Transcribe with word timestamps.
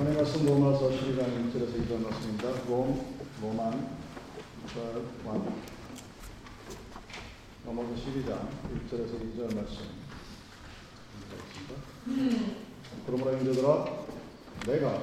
하나님 0.00 0.16
말씀 0.16 0.46
로마서 0.46 0.88
12장 0.88 1.26
1절에서 1.26 1.76
2절 1.76 2.02
말씀입니다. 2.02 2.48
롬, 2.70 3.04
로만, 3.42 3.98
원. 5.26 5.52
로마서 7.66 7.90
12장 7.96 8.48
1절에서 8.88 9.20
2절 9.20 9.54
말씀. 9.54 9.76
그러므로 13.04 13.32
형제들아 13.32 13.84
내가 14.66 15.02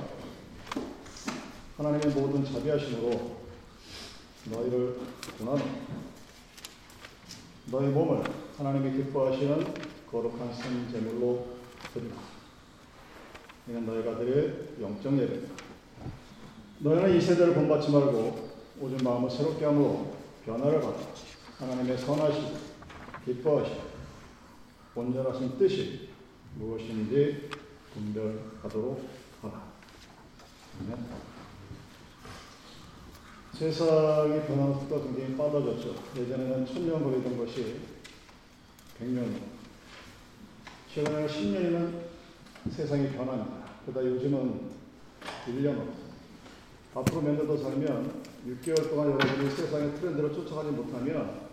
하나님의 1.77 2.15
모든 2.15 2.43
자비하심으로 2.43 3.37
너희를 4.45 4.99
구하노 5.37 5.63
너희 7.67 7.87
몸을 7.89 8.23
하나님이 8.57 8.97
기뻐하시는 8.97 9.75
거룩한 10.09 10.55
선 10.55 10.91
제물로 10.91 11.45
드리라. 11.93 12.36
이는 13.67 13.85
너희가 13.85 14.17
드릴 14.17 14.75
영적 14.81 15.17
예배다. 15.17 15.47
너희는 16.79 17.17
이 17.17 17.21
세대를 17.21 17.53
본받지 17.53 17.91
말고 17.91 18.49
오직 18.79 19.03
마음을 19.03 19.29
새롭게 19.29 19.65
함으로 19.65 20.15
변화를 20.45 20.79
받아 20.79 20.97
하나님의 21.57 21.97
선하시고 21.97 22.57
기뻐하시고 23.25 23.81
온전하신 24.95 25.57
뜻이 25.57 26.09
무엇인지 26.55 27.49
분별하도록 27.93 29.09
하라. 29.41 29.63
아멘. 30.81 31.05
세상이 33.53 34.41
변하는 34.45 34.73
속도가 34.75 35.03
굉장히 35.03 35.35
빨라졌죠. 35.35 35.95
예전에는 36.15 36.65
천년 36.65 37.03
걸리던 37.03 37.37
것이 37.37 37.79
100년, 38.99 39.33
최근에는 40.93 41.27
10년이면 41.27 42.71
세상이 42.71 43.09
변합니다. 43.13 43.56
그러다 43.87 44.05
요즘은 44.05 44.69
1년 45.47 45.93
앞으로 46.93 47.21
몇 47.21 47.35
년 47.37 47.47
더 47.47 47.55
살면 47.55 48.23
6개월 48.45 48.89
동안 48.89 49.11
여러분이 49.11 49.49
세상의 49.49 49.95
트렌드를 49.95 50.33
쫓아가지 50.33 50.71
못하면 50.71 51.47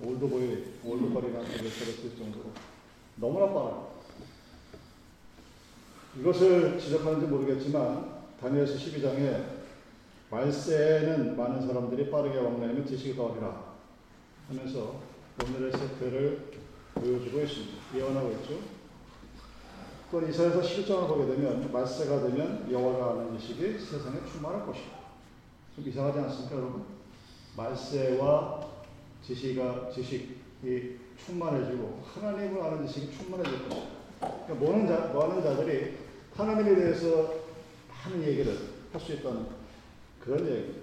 올드보이, 0.00 0.64
그렇게 0.82 1.68
쓸 1.92 2.16
정도로 2.16 2.44
너무나 3.16 3.52
빠르다. 3.52 3.82
이것을 6.20 6.78
지적하는지 6.78 7.26
모르겠지만 7.26 8.14
다니엘서 8.40 8.76
12장에 8.76 9.44
말세는 10.30 11.36
많은 11.36 11.66
사람들이 11.66 12.10
빠르게 12.10 12.38
왕래하면 12.38 12.86
지식이 12.86 13.14
더하리라 13.14 13.74
하면서 14.48 15.00
오늘의 15.44 15.72
세태를 15.72 16.50
보여주고 16.94 17.40
있습니다. 17.40 17.74
예언하고 17.94 18.32
있죠. 18.32 18.73
또 20.14 20.24
이사에서 20.24 20.62
실정을 20.62 21.08
보게 21.08 21.26
되면 21.26 21.72
말세가 21.72 22.20
되면 22.20 22.70
여호와가 22.70 23.22
아는 23.22 23.36
지식이 23.36 23.80
세상에 23.80 24.18
충만할 24.30 24.64
것이다. 24.64 24.90
좀 25.74 25.88
이상하지 25.88 26.20
않습니까, 26.20 26.54
여러분? 26.54 26.84
말세와 27.56 28.64
지식이, 29.26 29.60
지식이 29.92 30.98
충만해지고 31.18 32.04
하나님을 32.14 32.62
아는 32.62 32.86
지식이 32.86 33.16
충만해질 33.16 33.68
것이다. 33.68 33.86
그러니까 34.20 34.54
모는 34.54 34.86
자, 34.86 35.12
많은 35.12 35.42
자들이 35.42 35.96
하나님에 36.32 36.76
대해서 36.76 37.34
많은 38.04 38.22
얘기를 38.22 38.56
할 38.92 39.00
수 39.00 39.14
있다는 39.14 39.46
그런 40.20 40.46
얘기. 40.46 40.74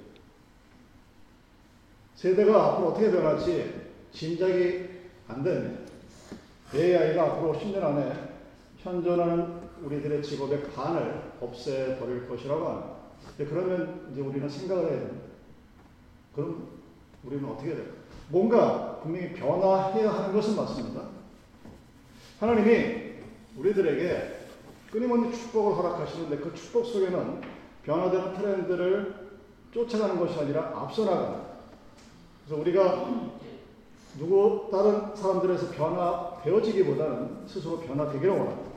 세대가 2.17 2.65
앞으로 2.65 2.89
어떻게 2.89 3.09
변할지 3.09 3.73
짐작이 4.11 4.89
안 5.29 5.41
됩니다. 5.41 5.89
AI가 6.75 7.23
앞으로 7.23 7.53
10년 7.53 7.81
안에 7.81 8.30
현존하는 8.83 9.61
우리들의 9.83 10.23
직업의 10.23 10.63
반을 10.71 11.33
없애버릴 11.39 12.27
것이라고 12.27 12.67
합니다. 12.67 12.89
그러면 13.37 14.09
이제 14.11 14.21
우리는 14.21 14.49
생각을 14.49 14.83
해야 14.83 14.99
됩니다. 14.99 15.25
그럼 16.35 16.67
우리는 17.23 17.47
어떻게 17.47 17.75
될까? 17.75 17.93
뭔가 18.29 18.99
분명히 19.01 19.33
변화해야 19.33 20.11
하는 20.11 20.33
것은 20.33 20.55
맞습니다. 20.55 21.01
하나님이 22.39 23.11
우리들에게 23.57 24.39
끊임없는 24.91 25.31
축복을 25.31 25.75
허락하시는데 25.75 26.37
그 26.37 26.53
축복 26.55 26.85
속에는 26.85 27.41
변화되는 27.83 28.33
트렌드를 28.33 29.31
쫓아가는 29.71 30.19
것이 30.19 30.39
아니라 30.39 30.71
앞서 30.75 31.05
나가는. 31.05 31.41
그래서 32.45 32.61
우리가 32.61 33.05
누구 34.17 34.67
다른 34.71 35.15
사람들에서 35.15 35.71
변화되어지기보다는 35.71 37.47
스스로 37.47 37.79
변화되기를 37.79 38.29
원합니다. 38.29 38.70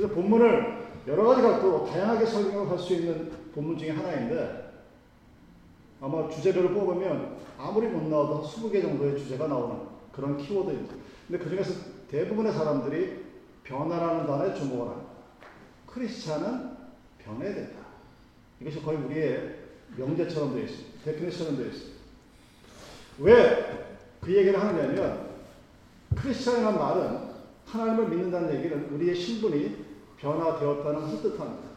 그래서 0.00 0.14
본문을 0.14 0.88
여러 1.08 1.24
가지 1.24 1.42
각도로 1.42 1.84
다양하게 1.84 2.24
설명할 2.24 2.78
수 2.78 2.94
있는 2.94 3.30
본문 3.54 3.76
중에 3.76 3.90
하나인데 3.90 4.72
아마 6.00 6.26
주제별로 6.30 6.70
뽑으면 6.70 7.36
아무리 7.58 7.86
못 7.88 8.08
나와도 8.08 8.42
20개 8.42 8.80
정도의 8.80 9.18
주제가 9.18 9.46
나오는 9.46 9.76
그런 10.10 10.38
키워드입니다. 10.38 10.94
근데 11.28 11.44
그 11.44 11.50
중에서 11.50 11.74
대부분의 12.10 12.50
사람들이 12.50 13.26
변화라는 13.64 14.26
단어에 14.26 14.54
주목을 14.54 14.90
합니다. 14.90 15.10
크리스찬은 15.86 16.70
변해야 17.18 17.54
된다. 17.54 17.80
이것이 18.58 18.82
거의 18.82 18.96
우리의 18.98 19.58
명제처럼 19.98 20.54
되어 20.54 20.64
있습니다. 20.64 21.04
데피니션은 21.04 21.56
되어 21.58 21.66
있습니다. 21.66 22.00
왜 23.18 23.90
그 24.20 24.36
얘기를 24.36 24.60
하느냐면 24.60 25.30
크리스찬이라는 26.14 26.78
말은 26.78 27.30
하나님을 27.66 28.08
믿는다는 28.08 28.54
얘기는 28.54 28.90
우리의 28.94 29.14
신분이 29.14 29.89
변화되었다는 30.20 31.00
것을 31.00 31.22
뜻합니다. 31.22 31.70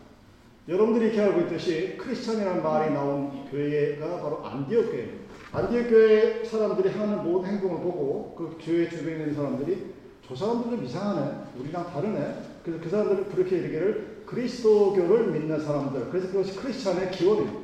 여러분들이 0.68 1.08
이렇게 1.08 1.22
알고 1.22 1.42
있듯이 1.42 1.98
크리스찬이라는 1.98 2.64
말이 2.64 2.94
나온 2.94 3.46
교회가 3.50 4.22
바로 4.22 4.46
안디옥 4.46 4.92
교회입니다. 4.92 5.24
안디옥 5.52 5.90
교회 5.90 6.44
사람들이 6.44 6.90
하는 6.90 7.24
모든 7.24 7.50
행동을 7.52 7.78
보고 7.78 8.34
그 8.38 8.58
교회 8.62 8.90
주변에 8.90 9.18
있는 9.18 9.36
사람들이 9.36 9.94
저 10.28 10.36
사람들 10.36 10.72
좀 10.72 10.86
이상하네. 10.86 11.32
우리랑 11.60 11.92
다르네. 11.92 12.44
그래서 12.64 12.82
그 12.82 12.90
사람들은 12.90 13.30
그렇게 13.30 13.64
얘기를 13.64 14.24
그리스도교를 14.26 15.32
믿는 15.32 15.60
사람들. 15.60 16.10
그래서 16.10 16.28
그것이 16.28 16.56
크리스찬의 16.56 17.12
기원입니다. 17.12 17.60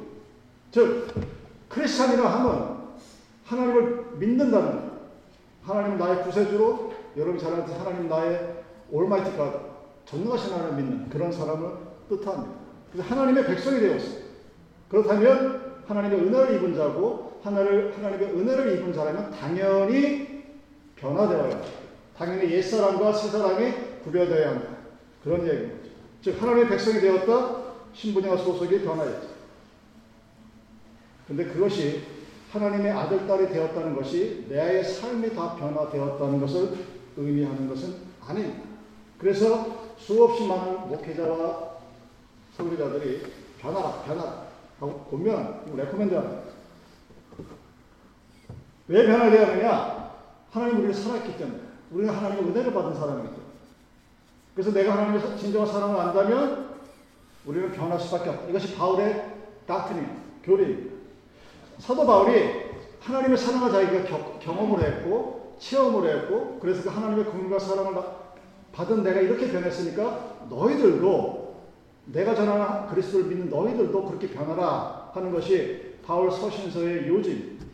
즉, 0.71 1.07
크리스찬이라 1.69 2.29
하면 2.29 2.79
하나님을 3.45 4.05
믿는다는. 4.17 4.89
하나님 5.63 5.97
나의 5.97 6.23
구세주로 6.23 6.93
여러분이 7.15 7.39
잘 7.39 7.53
아는 7.53 7.65
하나님 7.65 8.09
나의 8.09 8.63
올마이티 8.91 9.37
가 9.37 9.68
전능하신 10.09 10.53
하나님을 10.53 10.83
믿는 10.83 11.09
그런 11.09 11.31
사람을 11.31 11.69
뜻합니다. 12.09 12.55
그래서 12.91 13.09
하나님의 13.09 13.45
백성이 13.45 13.79
되었어요. 13.79 14.23
그렇다면 14.89 15.83
하나님의 15.85 16.19
은혜를 16.19 16.55
입은 16.55 16.75
자고 16.75 17.39
하나를, 17.43 17.95
하나님의 17.95 18.29
은혜를 18.29 18.79
입은 18.79 18.91
자라면 18.91 19.31
당연히 19.31 20.45
변화되어야 20.95 21.43
합니다. 21.43 21.63
당연히 22.17 22.51
옛사람과 22.51 23.13
새사람이 23.13 23.73
구별되어야 24.03 24.49
한다. 24.49 24.67
그런 25.23 25.47
얘기입니다. 25.47 25.89
즉 26.21 26.41
하나님의 26.41 26.69
백성이 26.69 26.99
되었다. 26.99 27.69
신분과 27.93 28.37
소속이 28.37 28.81
변화했죠. 28.81 29.29
근데 31.27 31.45
그것이 31.45 32.01
하나님의 32.51 32.91
아들, 32.91 33.27
딸이 33.27 33.49
되었다는 33.49 33.95
것이 33.95 34.45
내 34.49 34.81
삶이 34.81 35.35
다 35.35 35.55
변화되었다는 35.55 36.41
것을 36.41 36.73
의미하는 37.15 37.69
것은 37.69 37.95
아닙니다. 38.25 38.68
그래서 39.19 39.93
수없이 39.97 40.47
많은 40.47 40.87
목회자와 40.89 41.69
설교자들이 42.55 43.23
변화하라, 43.59 44.01
변화하라 44.03 44.47
하고 44.79 44.99
권면, 45.11 45.75
recommend 45.75 46.13
하는 46.13 46.39
왜 48.87 49.05
변화되어야 49.05 49.47
하느냐? 49.49 50.11
하나님 50.51 50.77
우리를 50.77 50.93
사랑하기 50.93 51.37
때문에. 51.37 51.59
우리는 51.91 52.13
하나님의 52.13 52.43
은혜를 52.45 52.73
받은 52.73 52.95
사람이기 52.95 53.27
때문에. 53.27 53.49
그래서 54.55 54.71
내가 54.71 54.93
하나님의 54.93 55.37
진정한 55.37 55.71
사랑을 55.71 55.99
안다면 55.99 56.69
우리는 57.45 57.71
변할 57.71 57.99
수밖에 57.99 58.29
없다. 58.29 58.47
이것이 58.49 58.75
바울의 58.75 59.35
닥트린, 59.67 60.07
교리입니다. 60.43 60.95
사도 61.77 62.05
바울이 62.05 62.69
하나님의 62.99 63.37
사랑을 63.37 63.71
자기가 63.71 64.03
겨, 64.05 64.39
경험을 64.39 64.83
했고 64.83 65.55
체험을 65.59 66.09
했고 66.09 66.57
그래서 66.59 66.83
그 66.83 66.89
하나님의 66.89 67.25
긍휼과 67.25 67.59
사랑을 67.59 67.93
받은 68.73 69.03
내가 69.03 69.19
이렇게 69.19 69.51
변했으니까 69.51 70.45
너희들도 70.49 71.55
내가 72.05 72.33
전하는 72.33 72.87
그리스도를 72.87 73.25
믿는 73.27 73.49
너희들도 73.49 74.05
그렇게 74.05 74.29
변하라 74.29 75.11
하는 75.13 75.31
것이 75.31 75.95
바울 76.05 76.31
서신서의 76.31 77.07
요지입니다. 77.07 77.65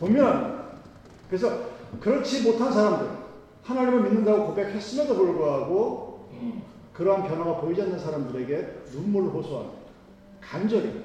보면 0.00 0.64
그래서 1.28 1.50
그렇지 2.00 2.42
못한 2.42 2.72
사람들 2.72 3.08
하나님을 3.62 4.02
믿는다고 4.02 4.46
고백했음에도 4.48 5.14
불구하고 5.14 6.28
그러한 6.92 7.26
변화가 7.26 7.60
보이지 7.60 7.82
않는 7.82 7.98
사람들에게 7.98 8.82
눈물을 8.92 9.30
호소합니다. 9.30 9.78
간절히 10.40 11.04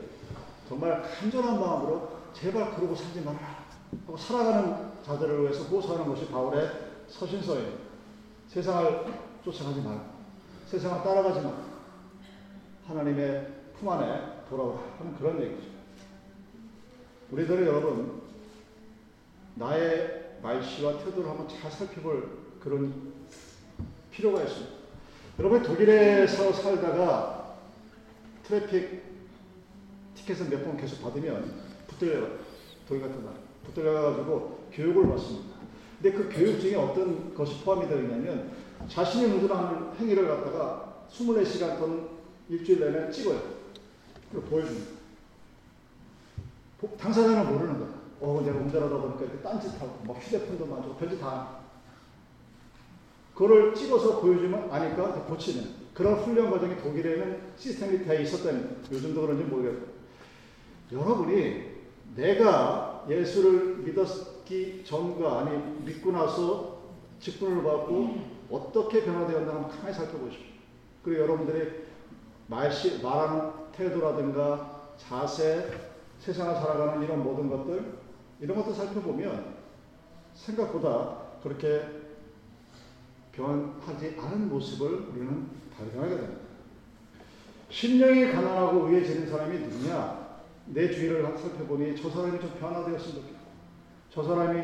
정말 0.67 1.01
간절한 1.01 1.59
마음으로 1.59 2.09
제발 2.33 2.75
그러고 2.75 2.95
살지 2.95 3.21
말아라 3.21 3.59
하고 4.05 4.17
살아가는 4.17 4.75
자들을 5.03 5.41
위해서 5.41 5.63
호소하는 5.63 6.07
것이 6.07 6.27
바울의 6.27 6.69
서신서예요. 7.07 7.88
세상을 8.50 9.06
쫓아가지 9.44 9.81
말고 9.81 10.04
세상을 10.68 11.04
따라가지 11.04 11.42
말고 11.42 11.63
하나님의 12.88 13.48
품 13.80 13.90
안에 13.90 14.44
돌아오라 14.50 14.80
하는 14.98 15.16
그런 15.18 15.42
얘기죠. 15.42 15.69
우리들은 17.31 17.66
여러분 17.68 18.22
나의 19.56 20.38
말씨와 20.42 20.98
태도를 21.00 21.30
한번 21.30 21.48
잘 21.48 21.72
살펴볼 21.72 22.28
그런 22.60 23.13
필요가 24.12 24.42
있습니다. 24.44 24.74
여러분 25.38 25.62
독일에서 25.63 26.51
살다가 26.51 27.56
트래픽 28.44 29.04
티켓을 30.16 30.50
몇 30.50 30.63
번 30.66 30.75
계속 30.75 31.01
받으면 31.04 31.54
붙들려 31.88 32.28
독일 32.88 33.04
같은 33.04 33.24
나라 33.24 33.38
붙들려가지고 33.66 34.69
교육을 34.74 35.07
받습니다. 35.10 35.60
근데 36.01 36.18
그 36.18 36.30
교육 36.30 36.60
중에 36.60 36.75
어떤 36.75 37.34
것이 37.34 37.62
포함이 37.63 37.88
되어 37.88 38.00
있냐면 38.00 38.51
자신이 38.88 39.25
운전하는 39.25 39.94
행위를 39.96 40.28
갖다가 40.28 41.06
24시간 41.12 41.78
또는 41.78 42.07
일주일 42.48 42.80
내내 42.80 43.12
찍어요. 43.12 43.40
그리고 44.31 44.48
보여줍니다. 44.48 45.00
당사자는 46.98 47.51
모르는 47.51 47.80
거야. 47.80 47.90
어, 48.22 48.42
내가 48.46 48.57
운전하다 48.57 48.98
보니까 48.98 49.24
이렇게 49.24 49.40
딴짓하고, 49.42 50.04
막 50.06 50.18
휴대폰도 50.18 50.66
만지고, 50.66 50.96
별짓 50.96 51.19
다. 51.19 51.60
그거를 53.34 53.74
찍어서 53.74 54.19
보여주면 54.19 54.69
아니까 54.72 55.13
고치는 55.24 55.80
그런 55.94 56.16
훈련 56.16 56.51
과정이 56.51 56.78
독일에는 56.78 57.42
시스템이 57.57 58.06
되어 58.06 58.22
있었다는 58.22 58.78
요즘도 58.92 59.22
그런지 59.22 59.44
모르겠어요. 59.46 59.84
여러분이 60.92 61.63
내가 62.16 63.06
예수를 63.10 63.78
믿었 63.78 64.07
기 64.50 64.84
전과 64.84 65.42
아니 65.42 65.57
믿고 65.86 66.12
나서 66.12 66.80
직분을 67.19 67.62
받고 67.62 68.40
어떻게 68.50 69.04
변화되었나 69.06 69.54
한번 69.54 69.69
가만히 69.69 69.94
살펴보십시오. 69.94 70.48
그리고 71.04 71.22
여러분들의 71.22 71.84
말시, 72.48 73.00
말하는 73.04 73.51
태도라든가 73.72 74.96
자세, 74.98 75.69
세상을 76.18 76.56
살아가는 76.56 77.04
이런 77.04 77.24
모든 77.24 77.48
것들 77.48 77.94
이런 78.40 78.57
것들 78.57 78.74
살펴보면 78.74 79.54
생각보다 80.34 81.18
그렇게 81.44 81.84
변하지 83.31 84.18
않은 84.19 84.50
모습을 84.50 85.10
우리는 85.12 85.48
발견하게 85.78 86.16
됩니다. 86.16 86.42
심령이 87.69 88.31
가난하고 88.31 88.88
의해지는 88.88 89.30
사람이 89.30 89.60
누구냐? 89.60 90.28
내 90.66 90.90
주위를 90.90 91.24
살펴보니 91.38 91.96
저 92.01 92.10
사람이 92.10 92.40
좀 92.40 92.57
변화되었으면 92.60 93.16
좋겠고 93.16 93.38
저 94.09 94.23
사람이 94.23 94.63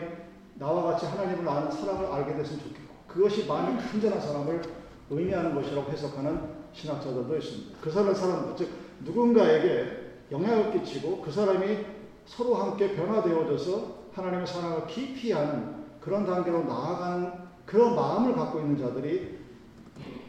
나와 0.55 0.83
같이 0.83 1.05
하나님을 1.05 1.47
아는 1.47 1.71
사랑을 1.71 2.05
알게 2.05 2.35
됐으면 2.35 2.59
좋겠고 2.59 2.95
그것이 3.07 3.45
마음이 3.47 3.77
간절한 3.81 4.19
사람을 4.19 4.61
의미하는 5.09 5.53
것이라고 5.53 5.91
해석하는 5.91 6.65
신학자들도 6.73 7.37
있습니다. 7.37 7.77
그 7.81 7.91
사람 7.91 8.13
사람들 8.13 8.55
즉 8.57 8.69
누군가에게 9.03 10.05
영향을 10.31 10.71
끼치고 10.73 11.21
그 11.21 11.31
사람이 11.31 11.85
서로 12.25 12.55
함께 12.55 12.95
변화되어져서 12.95 14.05
하나님의 14.13 14.47
사랑을 14.47 14.87
깊이 14.87 15.31
하는 15.31 15.85
그런 15.99 16.25
단계로 16.25 16.63
나아가는 16.63 17.31
그런 17.65 17.95
마음을 17.95 18.35
갖고 18.35 18.59
있는 18.59 18.77
자들이 18.77 19.39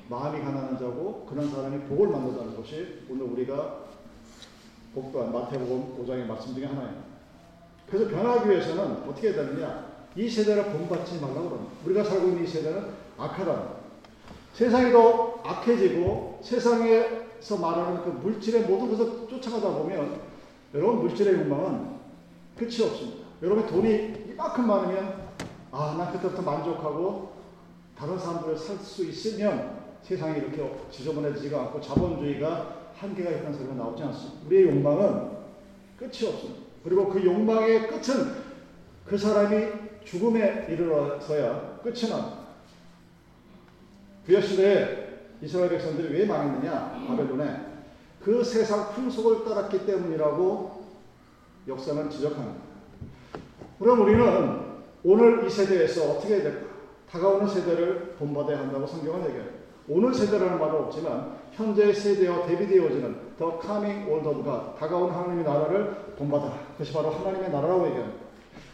마음이 0.09 0.41
가난한 0.41 0.79
자고 0.79 1.27
그런 1.29 1.51
사람이 1.51 1.85
복을 1.85 2.09
만든다는 2.09 2.57
것이 2.57 3.05
오늘 3.11 3.27
우리가 3.27 3.87
복도한 4.95 5.33
마태복음 5.33 5.99
5장의 5.99 6.27
말씀 6.27 6.55
중에 6.55 6.67
하나입니다. 6.67 7.16
그래서 7.89 8.09
변하기 8.11 8.51
위해서는 8.51 9.03
어떻게 9.09 9.29
해야 9.29 9.37
되느냐? 9.45 9.87
이 10.17 10.29
세대를 10.29 10.65
본받지 10.73 11.21
말라고 11.21 11.49
그럽니다. 11.51 11.73
우리가 11.85 12.05
살고 12.05 12.29
있는 12.29 12.45
이 12.45 12.47
세대는 12.47 12.85
악하다. 13.19 13.77
세상이 14.55 14.91
더 14.93 15.41
악해지고 15.45 16.41
세상에서 16.43 17.59
말하는 17.61 18.03
그 18.03 18.09
물질의 18.09 18.63
모든 18.63 18.91
것을 18.91 19.29
쫓아가다 19.29 19.75
보면 19.79 20.21
여러분 20.75 21.01
물질의 21.03 21.35
욕망은 21.35 21.97
끝이 22.59 22.83
없습니다. 22.83 23.27
여러분 23.43 23.67
돈이 23.67 24.25
이만큼 24.31 24.67
많으면 24.67 25.27
아, 25.71 25.95
나 25.99 26.11
그때부터 26.11 26.41
만족하고 26.43 27.33
다른 27.99 28.19
사람들을 28.19 28.57
살 28.57 28.79
수 28.79 29.05
있으면 29.05 29.77
세상이 30.03 30.39
이렇게 30.39 30.75
지저분해지지가 30.91 31.61
않고 31.61 31.81
자본주의가 31.81 32.75
한계가 32.97 33.31
있다는 33.31 33.53
소리가 33.53 33.75
나오지 33.75 34.03
않습니다. 34.05 34.47
우리의 34.47 34.65
욕망은 34.69 35.31
끝이 35.99 36.27
없습니다. 36.29 36.66
그리고 36.87 37.09
그 37.09 37.25
욕망의 37.25 37.89
끝은 37.89 38.33
그 39.05 39.19
사람이 39.19 39.67
죽음에 40.05 40.69
이르러서야 40.71 41.81
끝이 41.83 42.09
납니다. 42.09 42.47
구약 44.25 44.45
시대에 44.45 45.07
이스라엘 45.43 45.71
백성들이 45.71 46.17
왜 46.17 46.27
망했느냐? 46.27 47.05
바벨론에 47.09 47.61
그 48.23 48.45
세상 48.45 48.93
풍속을 48.93 49.45
따랐기 49.45 49.85
때문이라고 49.85 50.85
역사는 51.67 52.09
지적합니다. 52.09 52.61
그럼 53.81 54.03
우리는 54.03 54.61
오늘 55.03 55.45
이 55.45 55.51
세대에서 55.51 56.13
어떻게 56.13 56.41
될까? 56.41 56.67
다가오는 57.11 57.49
세대를 57.49 58.15
본받아야 58.17 58.61
한다고 58.61 58.87
성경은 58.87 59.27
얘기해요. 59.31 59.51
오늘 59.89 60.15
세대라는 60.15 60.61
말은 60.61 60.75
없지만 60.83 61.37
현재 61.57 61.91
세대와 61.91 62.47
대비되어지는 62.47 63.17
더 63.39 63.47
of 63.47 64.45
God, 64.45 64.79
다가온 64.79 65.11
하나님의 65.11 65.45
나라를 65.45 65.91
본받아라. 66.19 66.53
그것이 66.73 66.93
바로 66.93 67.11
하나님의 67.11 67.51
나라라고 67.51 67.87
얘기합니다. 67.87 68.27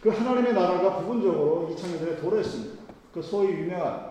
그 0.03 0.09
하나님의 0.09 0.53
나라가 0.53 0.99
부분적으로 0.99 1.71
2000년 1.71 2.01
전에 2.01 2.17
도래했습니다. 2.17 2.83
그 3.15 3.23
소위 3.23 3.53
유명한 3.53 4.11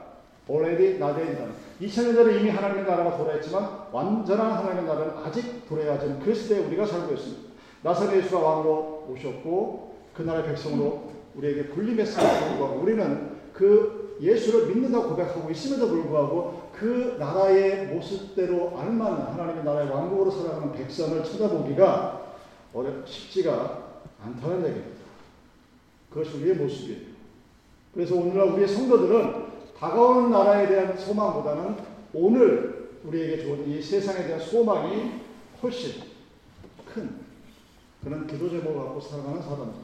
already 0.50 0.96
not 0.96 1.20
yet 1.20 1.38
2000년 1.82 2.16
전에 2.16 2.40
이미 2.40 2.50
하나님의 2.50 2.86
나라가 2.86 3.18
도래했지만 3.18 3.88
완전한 3.92 4.54
하나님의 4.54 4.86
나라는 4.86 5.14
아직 5.18 5.68
도래하지 5.68 6.06
않은 6.06 6.20
그 6.20 6.34
시대에 6.34 6.60
우리가 6.60 6.86
살고 6.86 7.14
있습니다. 7.14 7.52
나사렛 7.84 8.24
예수가 8.24 8.40
왕으로 8.40 9.08
오셨고 9.12 9.96
그 10.14 10.22
나라의 10.22 10.46
백성으로 10.46 11.12
우리에게 11.36 11.66
군림했음에도 11.66 12.48
불구하고 12.48 12.80
우리는 12.82 13.32
그 13.54 14.18
예수를 14.22 14.68
믿는다고 14.68 15.10
고백하고 15.10 15.50
있음에도 15.50 15.88
불구하고 15.90 16.61
그 16.81 17.16
나라의 17.19 17.94
모습대로 17.94 18.75
알만한 18.75 19.33
하나님의 19.33 19.63
나라의 19.63 19.88
왕국으로 19.88 20.31
살아가는 20.31 20.72
백성을 20.72 21.24
쳐다보기가 21.24 22.33
어렵, 22.74 23.07
쉽지가 23.07 24.01
않다는 24.24 24.68
얘기입니다. 24.68 25.01
그것이 26.10 26.38
우리의 26.38 26.56
모습이에요. 26.56 27.12
그래서 27.94 28.16
오늘날 28.16 28.48
우리의 28.48 28.68
성도들은 28.68 29.45
다가오는 29.78 30.31
나라에 30.31 30.68
대한 30.68 30.98
소망보다는 30.98 31.78
오늘 32.16 32.89
우리에게 33.04 33.44
주어진 33.44 33.69
이 33.69 33.80
세상에 33.80 34.25
대한 34.25 34.39
소망이 34.39 35.22
훨씬 35.62 36.01
큰 36.92 37.16
그런 38.03 38.25
기도 38.25 38.50
제목을 38.50 38.74
갖고 38.74 39.00
살아가는 39.00 39.39
사람입니다. 39.39 39.79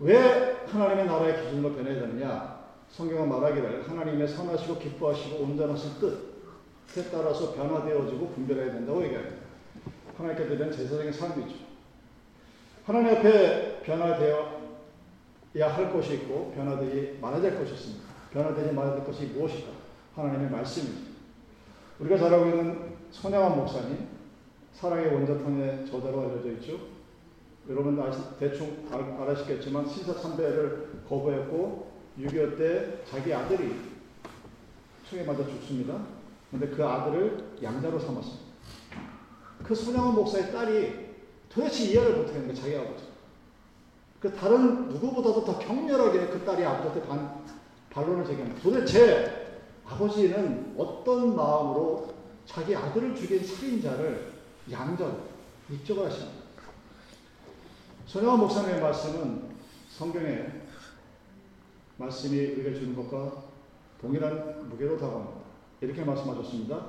왜 0.00 0.64
하나님의 0.66 1.04
나라의 1.04 1.44
기준으로 1.44 1.74
변해야 1.74 2.00
되느냐? 2.00 2.51
성경은 2.92 3.28
말하기를 3.28 3.88
하나님의 3.88 4.28
선하시고 4.28 4.78
기뻐하시고 4.78 5.42
온전하신 5.42 5.92
뜻에 5.98 7.10
따라서 7.10 7.54
변화되어지고 7.54 8.28
분별해야 8.28 8.70
된다고 8.72 9.02
얘기합니다. 9.02 9.36
하나님께 10.18 10.46
드리는 10.46 10.70
제사장의 10.70 11.12
삶이죠. 11.12 11.56
하나님 12.84 13.16
앞에 13.16 13.80
변화되어 13.82 14.62
야 15.58 15.68
할 15.68 15.92
것이 15.92 16.14
있고 16.14 16.52
변화되지 16.54 17.18
말아야 17.20 17.40
될 17.40 17.58
것이 17.58 17.72
있습니다. 17.72 18.04
변화되지 18.30 18.72
말아야 18.74 18.96
될 18.96 19.04
것이 19.06 19.24
무엇일까? 19.26 19.70
하나님의 20.14 20.50
말씀입니다. 20.50 21.12
우리가 21.98 22.18
잘 22.18 22.34
알고 22.34 22.46
있는 22.46 22.92
손양환 23.10 23.56
목사님, 23.56 24.06
사랑의 24.74 25.14
원자탄의 25.14 25.86
저자로 25.86 26.20
알려져 26.22 26.50
있죠. 26.52 26.78
여러분 27.70 27.98
아시, 28.02 28.18
대충 28.38 28.86
알, 28.90 29.30
아시겠지만 29.30 29.86
신사참배를 29.86 31.04
거부했고 31.08 31.91
6.25 32.18 32.58
때 32.58 33.04
자기 33.08 33.32
아들이 33.32 33.74
총에 35.08 35.22
맞아 35.24 35.44
죽습니다. 35.44 35.98
근데 36.50 36.68
그 36.68 36.84
아들을 36.84 37.58
양자로 37.62 37.98
삼았습니다. 37.98 38.42
그 39.62 39.74
손양원 39.74 40.14
목사의 40.14 40.52
딸이 40.52 41.12
도대체 41.48 41.84
이해를 41.84 42.16
못하는 42.16 42.48
거 42.48 42.54
자기 42.54 42.76
아버지. 42.76 43.04
그 44.20 44.32
다른 44.34 44.88
누구보다도 44.88 45.44
더 45.44 45.58
격렬하게 45.58 46.26
그 46.28 46.44
딸이 46.44 46.64
아버지한테 46.64 47.06
반, 47.08 47.42
반론을 47.90 48.24
제기합니다. 48.24 48.62
도대체 48.62 49.60
아버지는 49.86 50.74
어떤 50.76 51.34
마음으로 51.34 52.14
자기 52.46 52.74
아들을 52.74 53.14
죽인 53.16 53.44
살인자를 53.44 54.32
양전, 54.70 55.22
입적을 55.70 56.06
하십니까? 56.06 56.42
손영환 58.06 58.38
목사님의 58.40 58.80
말씀은 58.80 59.42
성경의 59.90 60.61
말씀이 62.02 62.36
우리가 62.54 62.74
주는 62.78 62.96
것과 62.96 63.44
동일한 64.00 64.68
무게로 64.68 64.98
다가옵니다. 64.98 65.40
이렇게 65.80 66.04
말씀하셨습니다. 66.04 66.86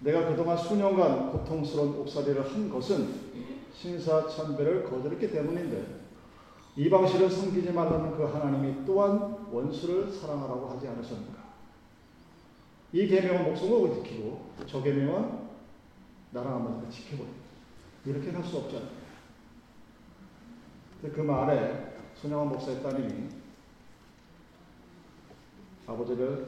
내가 0.00 0.28
그동안 0.28 0.56
수년간 0.56 1.30
고통스러운 1.30 2.00
옥살이를 2.00 2.52
한 2.52 2.68
것은 2.68 3.30
신사참배를 3.74 4.90
거절했기 4.90 5.30
때문인데 5.30 6.00
이방신을 6.76 7.30
섬기지 7.30 7.72
말라는 7.72 8.16
그 8.16 8.24
하나님이 8.24 8.84
또한 8.86 9.36
원수를 9.50 10.10
사랑하라고 10.10 10.68
하지 10.68 10.88
않으셨는가? 10.88 11.40
이 12.92 13.06
계명은 13.06 13.44
목숨을 13.44 13.94
지키고 14.02 14.50
저 14.66 14.82
계명은 14.82 15.40
나랑 16.32 16.54
한번 16.54 16.90
지켜버려. 16.90 17.28
이렇게 18.06 18.30
할 18.30 18.42
수 18.42 18.56
없잖아요. 18.58 19.00
그 21.02 21.20
말에 21.20 21.94
손영환 22.14 22.48
목사의 22.48 22.82
따님이 22.82 23.39
아버지를 25.90 26.46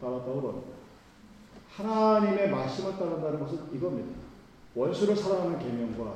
따랐다고 0.00 0.40
그럽니다. 0.40 0.68
하나님의 1.70 2.50
말씀을 2.50 2.96
따른다는 2.96 3.40
것은 3.40 3.72
이겁니다. 3.72 4.18
원수를 4.74 5.16
사랑하는 5.16 5.58
계명과 5.58 6.14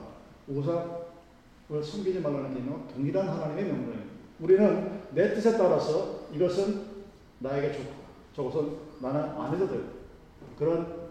우상을 0.48 1.82
숨기지 1.82 2.20
말라는 2.20 2.54
계명은 2.54 2.88
동일한 2.88 3.28
하나님의 3.28 3.64
명령입니다. 3.64 4.14
우리는 4.40 5.02
내 5.12 5.32
뜻에 5.34 5.56
따라서 5.56 6.26
이것은 6.32 6.84
나에게 7.38 7.72
좋고 7.72 7.92
저것은 8.34 8.76
나는 9.00 9.20
안 9.20 9.54
해도 9.54 9.68
되고 9.68 9.84
그런 10.58 11.04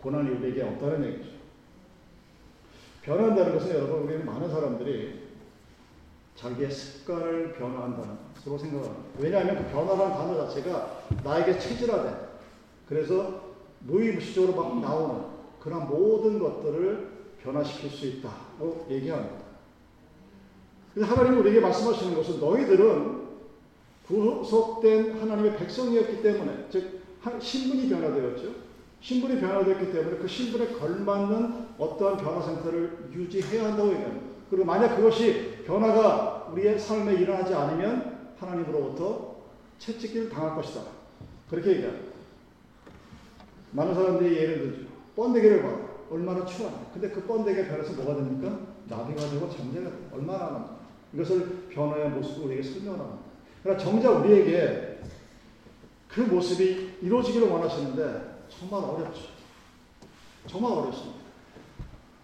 고난이 0.00 0.30
우리에게 0.30 0.62
없다는 0.62 1.04
얘기죠. 1.04 1.30
변한다는 3.02 3.54
것은 3.54 3.74
여러분 3.74 4.02
우리는 4.02 4.24
많은 4.24 4.48
사람들이 4.48 5.24
자기의 6.36 6.70
습관을 6.70 7.54
변화한다는 7.54 8.16
것으로 8.44 8.58
생각합니다. 8.58 9.04
왜냐하면 9.18 9.56
그 9.56 9.72
변화라는 9.72 10.14
단어 10.14 10.46
자체가 10.46 11.00
나에게 11.24 11.58
체질화돼. 11.58 12.28
그래서 12.88 13.54
무의식적으로 13.80 14.54
막 14.54 14.80
나오는 14.80 15.24
그런 15.60 15.88
모든 15.88 16.38
것들을 16.38 17.08
변화시킬 17.42 17.90
수 17.90 18.06
있다고 18.06 18.86
얘기합니다. 18.90 19.36
그래서 20.94 21.12
하나님이 21.12 21.38
우리에게 21.38 21.60
말씀하시는 21.60 22.14
것은 22.14 22.40
너희들은 22.40 23.24
구속된 24.06 25.20
하나님의 25.20 25.56
백성이었기 25.56 26.22
때문에 26.22 26.66
즉 26.70 27.00
신분이 27.40 27.88
변화되었죠. 27.88 28.64
신분이 29.00 29.40
변화됐기 29.40 29.92
때문에 29.92 30.18
그 30.18 30.28
신분에 30.28 30.74
걸맞는 30.74 31.68
어떠한 31.78 32.18
변화 32.18 32.40
상태를 32.40 33.10
유지해야 33.12 33.64
한다고 33.64 33.90
얘기합니다. 33.90 34.26
그리고 34.50 34.64
만약 34.64 34.96
그것이 34.96 35.62
변화가 35.66 36.48
우리의 36.52 36.78
삶에 36.78 37.14
일어나지 37.14 37.54
않으면 37.54 38.13
하나님으로부터 38.38 39.36
채찍기를 39.78 40.30
당할 40.30 40.56
것이다. 40.56 40.82
그렇게 41.50 41.70
얘기합니다. 41.70 42.14
많은 43.72 43.94
사람들이 43.94 44.36
예를 44.36 44.58
들죠. 44.60 44.88
번데기를 45.16 45.62
봐. 45.62 45.84
얼마나 46.10 46.44
추한데. 46.44 46.78
근데 46.92 47.10
그 47.10 47.22
번데기가 47.22 47.68
변해서 47.68 47.92
뭐가 47.94 48.14
됩니까? 48.16 48.58
나비가 48.88 49.28
되고 49.30 49.50
잠재가 49.50 49.90
돼. 49.90 49.96
얼마나 50.12 50.46
합니까? 50.46 50.76
이것을 51.12 51.68
변화의 51.70 52.10
모습을 52.10 52.46
우리에게 52.46 52.62
설명합니다. 52.62 53.18
그러나 53.62 53.78
정작 53.78 54.10
우리에게 54.20 55.00
그 56.08 56.20
모습이 56.20 56.98
이루어지기를 57.02 57.48
원하시는데 57.48 58.46
정말 58.48 58.84
어렵죠. 58.84 59.22
정말 60.46 60.72
어렵습니다. 60.72 61.18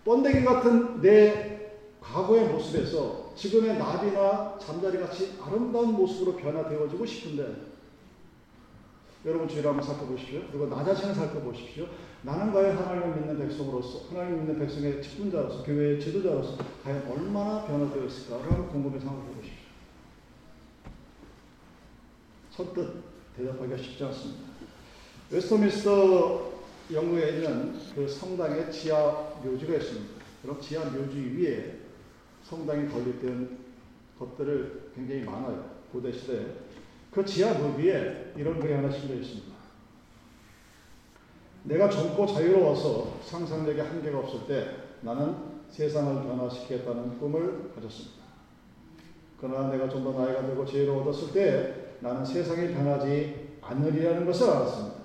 번데기 0.04 0.44
같은 0.44 1.00
내 1.00 1.72
과거의 2.00 2.48
모습에서 2.48 3.19
지금의 3.36 3.78
나비나 3.78 4.58
잠자리 4.58 4.98
같이 4.98 5.38
아름다운 5.40 5.92
모습으로 5.92 6.36
변화되어지고 6.36 7.06
싶은데 7.06 7.70
여러분 9.24 9.48
주의를 9.48 9.70
한번 9.70 9.86
살펴보십시오. 9.86 10.42
그리고 10.50 10.66
나 10.68 10.84
자신을 10.84 11.14
살펴보십시오. 11.14 11.86
나는 12.22 12.52
과연 12.52 12.76
하나님을 12.76 13.16
믿는 13.16 13.38
백성으로서 13.38 14.08
하나님 14.10 14.38
믿는 14.38 14.58
백성의 14.58 15.02
직분자로서 15.02 15.62
교회의 15.62 16.00
지도자로서 16.00 16.56
과연 16.84 17.06
얼마나 17.10 17.64
변화되어 17.66 18.04
있을까를 18.04 18.68
궁금해 18.68 18.98
생각해 18.98 19.26
보십시오. 19.34 19.60
선뜻 22.50 22.94
대답하기가 23.36 23.76
쉽지 23.76 24.04
않습니다. 24.04 24.42
웨스터민스터 25.30 26.50
영국에 26.92 27.28
있는 27.30 27.78
그 27.94 28.08
성당의 28.08 28.72
지하 28.72 29.12
묘지가 29.44 29.76
있습니다. 29.76 30.24
그럼 30.42 30.60
지하 30.60 30.84
묘지 30.84 31.18
위에 31.36 31.79
성당이 32.50 32.88
건립된 32.88 33.58
것들을 34.18 34.90
굉장히 34.92 35.22
많아요. 35.22 35.64
고대 35.92 36.10
시대에. 36.10 36.46
그 37.12 37.24
지하 37.24 37.54
묘지에 37.54 38.32
이런 38.36 38.58
글이 38.58 38.72
하나 38.72 38.90
실려 38.90 39.14
있습니다. 39.14 39.54
내가 41.62 41.88
젊고 41.88 42.26
자유로워서 42.26 43.20
상상력에 43.24 43.80
한계가 43.80 44.18
없을 44.18 44.46
때 44.48 44.76
나는 45.02 45.36
세상을 45.70 46.24
변화시키겠다는 46.24 47.18
꿈을 47.20 47.70
가졌습니다. 47.74 48.20
그러나 49.40 49.70
내가 49.70 49.88
좀 49.88 50.02
더 50.02 50.12
나이가 50.12 50.44
들고 50.44 50.66
지혜로워졌을 50.66 51.32
때 51.32 51.96
나는 52.00 52.24
세상이 52.24 52.74
변하지 52.74 53.58
않으리라는 53.62 54.26
것을 54.26 54.50
알았습니다. 54.50 54.96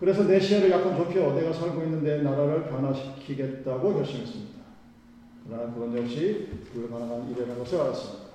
그래서 0.00 0.24
내 0.24 0.40
시야를 0.40 0.70
약간 0.70 0.96
좁혀 0.96 1.32
내가 1.34 1.52
살고 1.52 1.82
있는 1.82 2.02
내 2.02 2.22
나라를 2.22 2.68
변화시키겠다고 2.70 3.94
결심했습니다. 3.94 4.61
그러나 5.46 5.72
그건 5.72 5.96
역시 5.96 6.48
불가능한 6.72 7.30
일이라는 7.30 7.58
것을 7.58 7.80
알았습니다. 7.80 8.26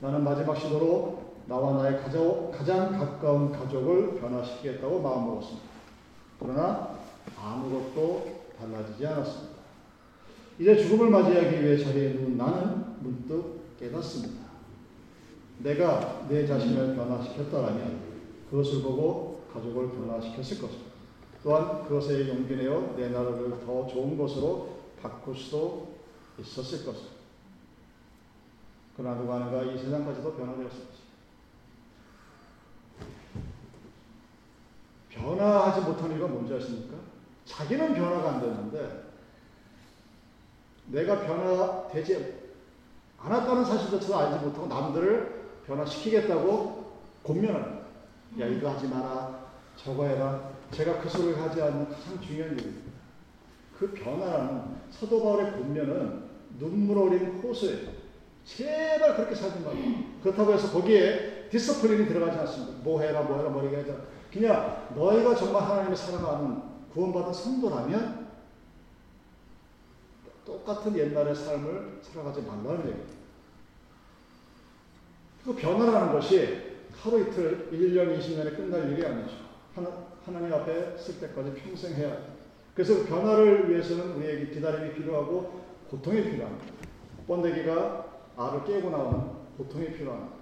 나는 0.00 0.24
마지막 0.24 0.56
시도로 0.56 1.30
나와 1.46 1.82
나의 1.82 2.00
가장, 2.00 2.50
가장 2.50 2.98
가까운 2.98 3.50
가족을 3.50 4.20
변화시키겠다고 4.20 5.00
마음먹었습니다. 5.00 5.68
그러나 6.38 6.98
아무것도 7.38 8.40
달라지지 8.58 9.06
않았습니다. 9.06 9.60
이제 10.58 10.76
죽음을 10.76 11.10
맞이하기 11.10 11.64
위해 11.64 11.78
자리에 11.82 12.12
누운 12.14 12.36
나는 12.36 12.84
문득 13.00 13.78
깨닫습니다. 13.78 14.40
내가 15.58 16.26
내 16.28 16.46
자신을 16.46 16.94
변화시켰다라면 16.96 18.00
그것을 18.50 18.82
보고 18.82 19.42
가족을 19.52 19.90
변화시켰을 19.90 20.60
것입니다. 20.60 20.90
또한 21.42 21.82
그것에 21.84 22.28
용기 22.28 22.56
내어 22.56 22.94
내 22.96 23.08
나라를 23.08 23.60
더 23.64 23.86
좋은 23.86 24.16
곳으로 24.16 24.68
바꿀 25.02 25.34
수도 25.34 25.89
있었을 26.40 26.84
것입니다. 26.84 27.20
그러나 28.96 29.16
누가 29.16 29.34
하는가 29.36 29.62
이 29.64 29.78
세상까지도 29.78 30.36
변화되었습니다. 30.36 31.00
변화하지 35.10 35.80
못한 35.82 36.12
이유가 36.12 36.26
뭔지 36.26 36.54
아십니까? 36.54 36.96
자기는 37.44 37.94
변화가 37.94 38.32
안 38.32 38.40
되는데 38.40 39.10
내가 40.86 41.20
변화되지 41.20 42.40
않았다는 43.18 43.64
사실조차도 43.64 44.18
알지 44.18 44.44
못하고 44.44 44.66
남들을 44.66 45.40
변화시키겠다고 45.66 47.00
곤면합니다. 47.22 47.80
야 48.40 48.46
이거 48.46 48.70
하지 48.70 48.86
마라 48.88 49.50
저거 49.76 50.06
해라 50.06 50.50
제가 50.70 51.00
그 51.00 51.08
소리를 51.08 51.40
하지 51.40 51.60
않는 51.60 51.88
가장 51.88 52.20
중요한 52.20 52.52
일입니다. 52.52 52.90
그 53.78 53.92
변화하라는 53.92 54.76
사도 54.90 55.22
바울의 55.22 55.52
권면은 55.52 56.29
눈물 56.58 56.98
어린 56.98 57.40
호소예요. 57.40 58.00
제발 58.44 59.16
그렇게 59.16 59.34
살지 59.34 59.60
말고. 59.60 59.80
그렇다고 60.22 60.52
해서 60.52 60.70
거기에 60.72 61.48
discipline이 61.50 62.08
들어가지 62.08 62.38
않습니다. 62.38 62.82
뭐 62.82 63.00
해라, 63.00 63.22
뭐 63.22 63.38
해라, 63.38 63.50
뭐 63.50 63.62
이렇게 63.62 63.76
하자. 63.78 63.94
그냥 64.32 64.88
너희가 64.94 65.34
정말 65.34 65.62
하나님을 65.62 65.96
사랑하는 65.96 66.62
구원받은 66.92 67.32
성도라면 67.32 68.28
똑같은 70.44 70.96
옛날의 70.96 71.34
삶을 71.34 72.00
살아가지 72.02 72.42
말라는 72.42 72.80
얘기입니다. 72.80 73.14
그 75.44 75.54
변화라는 75.54 76.12
것이 76.12 76.70
하루 76.92 77.20
이틀, 77.20 77.70
1년, 77.72 78.18
20년에 78.18 78.56
끝날 78.56 78.92
일이 78.92 79.04
아니죠. 79.04 79.36
하나, 79.74 79.88
하나님 80.24 80.52
앞에 80.52 80.96
쓸 80.98 81.18
때까지 81.20 81.54
평생 81.54 81.94
해야 81.94 82.10
돼. 82.10 82.40
그래서 82.74 82.94
그 82.94 83.06
변화를 83.06 83.70
위해서는 83.70 84.12
우리에게 84.16 84.50
기다림이 84.50 84.94
필요하고 84.94 85.60
고통이 85.90 86.22
필요합니다. 86.22 86.72
번데기가 87.26 88.06
알을 88.36 88.64
깨고 88.64 88.90
나오는 88.90 89.20
고통이 89.58 89.92
필요합니다. 89.92 90.40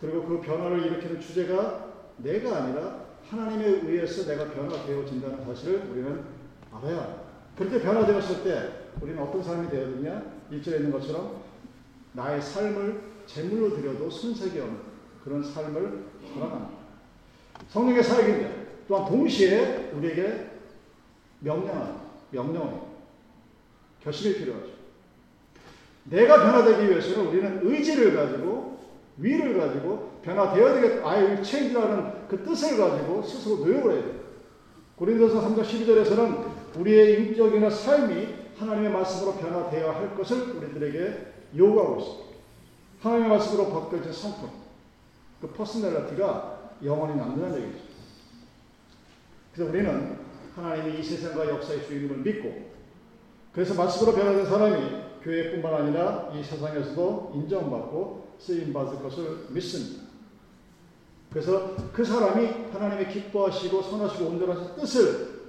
그리고 0.00 0.24
그 0.24 0.40
변화를 0.40 0.86
일으키는 0.86 1.20
주제가 1.20 1.92
내가 2.18 2.56
아니라 2.56 3.02
하나님에 3.28 3.64
의해서 3.64 4.26
내가 4.26 4.52
변화되어진다는 4.52 5.44
사실을 5.44 5.88
우리는 5.90 6.24
알아야. 6.72 7.22
그렇게 7.56 7.80
변화되었을 7.80 8.44
때 8.44 8.72
우리는 9.00 9.20
어떤 9.22 9.42
삶이 9.42 9.68
되어야 9.70 9.86
되냐? 9.96 10.22
1절에 10.50 10.76
있는 10.76 10.92
것처럼 10.92 11.42
나의 12.12 12.40
삶을 12.40 13.00
제물로 13.26 13.74
드려도 13.76 14.10
손색이 14.10 14.58
없는 14.58 14.80
그런 15.24 15.42
삶을 15.42 16.04
살아갑니다. 16.34 16.82
성령의 17.68 18.02
사역인데 18.02 18.84
또한 18.88 19.08
동시에 19.08 19.92
우리에게 19.94 20.50
명령하는 21.40 21.94
명령이 22.30 22.80
결심이 24.02 24.34
필요하죠. 24.36 24.72
내가 26.04 26.36
변화되기 26.36 26.90
위해서는 26.90 27.28
우리는 27.28 27.60
의지를 27.62 28.14
가지고 28.14 28.78
위를 29.18 29.56
가지고 29.58 30.20
변화되어야 30.22 30.74
되겠다. 30.74 31.08
I 31.08 31.44
change라는 31.44 32.28
그 32.28 32.42
뜻을 32.42 32.76
가지고 32.76 33.22
스스로 33.22 33.56
노력을 33.58 33.92
해야 33.92 34.02
돼요. 34.02 34.22
고린도서 34.96 35.40
3장 35.48 35.62
12절에서는 35.62 36.78
우리의 36.78 37.20
인격이나 37.20 37.70
삶이 37.70 38.42
하나님의 38.58 38.90
말씀으로 38.92 39.36
변화되어야 39.36 39.94
할 39.94 40.16
것을 40.16 40.56
우리들에게 40.56 41.32
요구하고 41.56 42.00
있습니다. 42.00 42.32
하나님의 43.00 43.30
말씀으로 43.30 43.68
바뀌어진 43.70 44.12
성품, 44.12 44.50
그 45.40 45.48
personality가 45.48 46.70
영원히 46.84 47.16
남는다는 47.16 47.62
얘기죠. 47.62 47.84
그래서 49.52 49.70
우리는 49.70 50.18
하나님이 50.54 51.00
이 51.00 51.02
세상과 51.02 51.48
역사의 51.48 51.86
주인임을 51.86 52.18
믿고 52.18 52.72
그래서 53.52 53.74
말씀으로 53.74 54.16
변화된 54.16 54.46
사람이 54.46 55.02
교회뿐만 55.22 55.74
아니라 55.74 56.30
이 56.34 56.42
세상에서도 56.42 57.32
인정받고 57.34 58.36
쓰임받을 58.38 59.02
것을 59.02 59.46
믿습니다. 59.50 60.02
그래서 61.30 61.74
그 61.92 62.04
사람이 62.04 62.46
하나님의 62.72 63.08
기뻐하시고 63.08 63.82
선하시고 63.82 64.24
온전하신 64.24 64.76
뜻을 64.76 65.42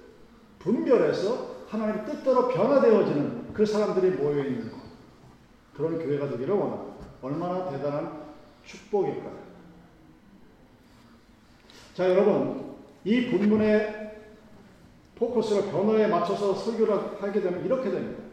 분별해서 0.60 1.54
하나님의 1.68 2.06
뜻대로 2.06 2.48
변화되어지는 2.50 3.54
그 3.54 3.66
사람들이 3.66 4.12
모여 4.12 4.44
있는 4.46 4.72
것. 4.72 4.78
그런 5.76 5.98
교회가 5.98 6.30
되기를 6.30 6.54
원합니다. 6.54 7.08
얼마나 7.22 7.70
대단한 7.70 8.24
축복일까요? 8.64 9.44
자, 11.96 12.10
여러분, 12.10 12.76
이 13.04 13.30
본문의 13.30 14.03
포커스를 15.15 15.72
변화에 15.72 16.08
맞춰서 16.08 16.53
설교를 16.53 17.22
하게 17.22 17.41
되면 17.41 17.63
이렇게 17.65 17.89
됩니다. 17.89 18.24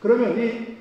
그러면 0.00 0.38
이 0.38 0.78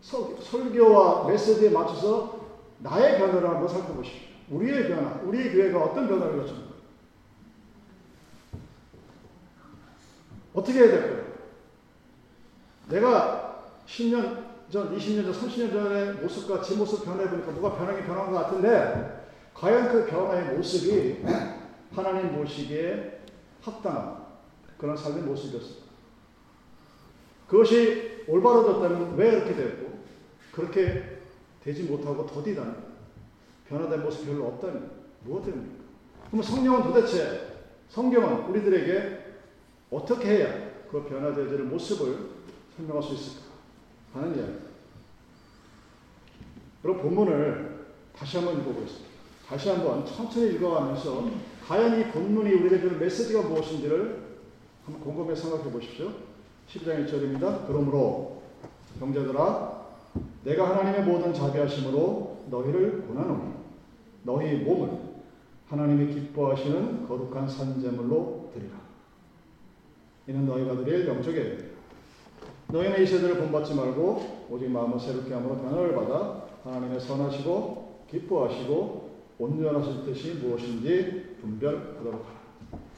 설교와 0.00 1.26
메시지에 1.28 1.70
맞춰서 1.70 2.44
나의 2.78 3.18
변화를 3.18 3.48
한번 3.48 3.68
살펴보십시오. 3.68 4.28
우리의 4.50 4.88
변화, 4.88 5.20
우리의 5.22 5.52
교회가 5.52 5.82
어떤 5.82 6.08
변화를 6.08 6.38
거쳤는가? 6.38 6.74
어떻게 10.54 10.78
해야 10.78 10.90
될까요? 10.90 11.24
내가 12.88 13.64
10년 13.86 14.44
전, 14.70 14.96
20년 14.96 15.24
전, 15.24 15.32
30년 15.32 15.72
전의 15.72 16.14
모습과 16.14 16.62
제 16.62 16.74
모습 16.74 17.04
변해보니까 17.04 17.52
뭐가 17.52 17.76
변하긴 17.76 18.04
변한 18.06 18.30
것 18.30 18.38
같은데, 18.38 19.30
과연 19.54 19.92
그 19.92 20.06
변화의 20.06 20.56
모습이 20.56 21.24
하나님 21.94 22.34
모시기에 22.36 23.20
합당한 23.62 24.23
그런 24.84 24.94
삶의 24.98 25.22
모습이었을까? 25.22 25.82
그것이 27.48 28.24
올바로졌다면 28.28 29.16
왜 29.16 29.28
이렇게 29.30 29.54
됐고, 29.54 30.00
그렇게 30.52 31.20
되지 31.62 31.84
못하고 31.84 32.26
더디다니, 32.26 32.70
변화된 33.66 34.02
모습이 34.02 34.26
별로 34.26 34.48
없다니, 34.48 34.78
무엇 35.24 35.42
때문입니까? 35.42 35.84
그럼 36.30 36.42
성령은 36.42 36.82
도대체, 36.82 37.62
성경은 37.88 38.50
우리들에게 38.50 39.24
어떻게 39.90 40.28
해야 40.28 40.70
그 40.90 41.02
변화되어지는 41.04 41.70
모습을 41.70 42.18
설명할 42.76 43.02
수 43.02 43.14
있을까? 43.14 43.46
하는 44.12 44.36
이야기. 44.36 44.52
여러분, 46.84 47.02
본문을 47.04 47.86
다시 48.14 48.36
한번 48.36 48.60
읽어보겠습니다. 48.60 49.08
다시 49.48 49.70
한번 49.70 50.04
천천히 50.04 50.56
읽어가면서 50.56 51.30
과연 51.66 51.98
이 51.98 52.12
본문이 52.12 52.52
우리에게 52.52 52.80
주는 52.80 52.98
메시지가 52.98 53.48
무엇인지를 53.48 54.23
한번 54.84 55.02
곰곰이 55.02 55.34
생각해 55.34 55.70
보십시오. 55.70 56.10
12장 56.68 57.06
1절입니다. 57.06 57.66
그러므로 57.66 58.42
형제들아 58.98 59.84
내가 60.44 60.70
하나님의 60.70 61.04
모든 61.04 61.32
자비하심으로 61.32 62.44
너희를 62.50 63.06
권하노니 63.06 63.54
너희 64.24 64.56
몸을 64.58 64.90
하나님이 65.68 66.12
기뻐하시는 66.14 67.08
거룩한 67.08 67.48
산제물로 67.48 68.50
드리라. 68.52 68.74
이는 70.26 70.46
너희가 70.46 70.76
드릴 70.76 71.06
영적의 71.06 71.70
너희는 72.68 73.02
이 73.02 73.06
세대를 73.06 73.38
본받지 73.38 73.74
말고 73.74 74.46
오직 74.50 74.70
마음을 74.70 74.98
새롭게 75.00 75.32
함으로 75.32 75.56
변화를 75.56 75.94
받아 75.94 76.44
하나님의 76.64 77.00
선하시고 77.00 78.04
기뻐하시고 78.10 79.14
온전하실 79.38 80.04
뜻이 80.04 80.34
무엇인지 80.34 81.36
분별하도록 81.40 82.14
하라. 82.14 82.43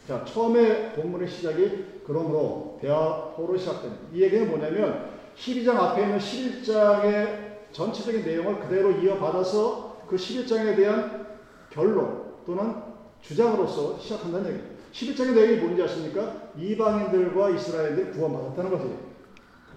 자, 0.07 0.25
처음에 0.25 0.93
본문의 0.93 1.29
시작이 1.29 1.85
그러므로 2.07 2.79
대화로 2.81 3.57
시작됩니다. 3.59 4.03
이 4.13 4.23
얘기는 4.23 4.49
뭐냐면 4.49 5.11
12장 5.37 5.77
앞에 5.77 6.03
있는 6.03 6.19
11장의 6.19 7.73
전체적인 7.73 8.25
내용을 8.25 8.61
그대로 8.61 8.93
이어받아서 8.93 10.03
그 10.09 10.15
11장에 10.15 10.77
대한 10.77 11.27
결론 11.71 12.35
또는 12.47 12.75
주장으로서 13.21 13.99
시작한다는 13.99 14.47
얘기입니다. 14.47 14.77
11장의 14.93 15.35
내용이 15.35 15.57
뭔지 15.57 15.83
아십니까? 15.83 16.51
이방인들과 16.57 17.51
이스라엘들이 17.51 18.13
구원받았다는 18.13 18.71
거죠. 18.71 18.99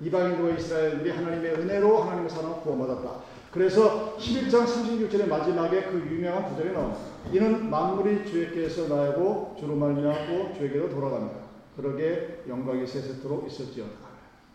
이방인들과 0.01 0.57
이스라엘들이 0.57 1.09
하나님의 1.09 1.53
은혜로 1.55 2.03
하나님의 2.03 2.29
사랑을 2.29 2.61
구원받았다. 2.61 3.38
그래서 3.51 4.15
11장 4.17 4.65
36절의 4.65 5.27
마지막에 5.27 5.83
그 5.83 5.97
유명한 5.97 6.49
구절이 6.49 6.71
나옵니다. 6.71 6.99
이는 7.31 7.69
만물이 7.69 8.25
주에게서 8.29 8.93
나고 8.93 9.55
주로 9.59 9.75
말미암고 9.75 10.53
주에게로 10.55 10.89
돌아간다. 10.89 11.35
그러게 11.75 12.43
영광이 12.47 12.85
세세토록 12.85 13.47
있을지어다. 13.47 13.91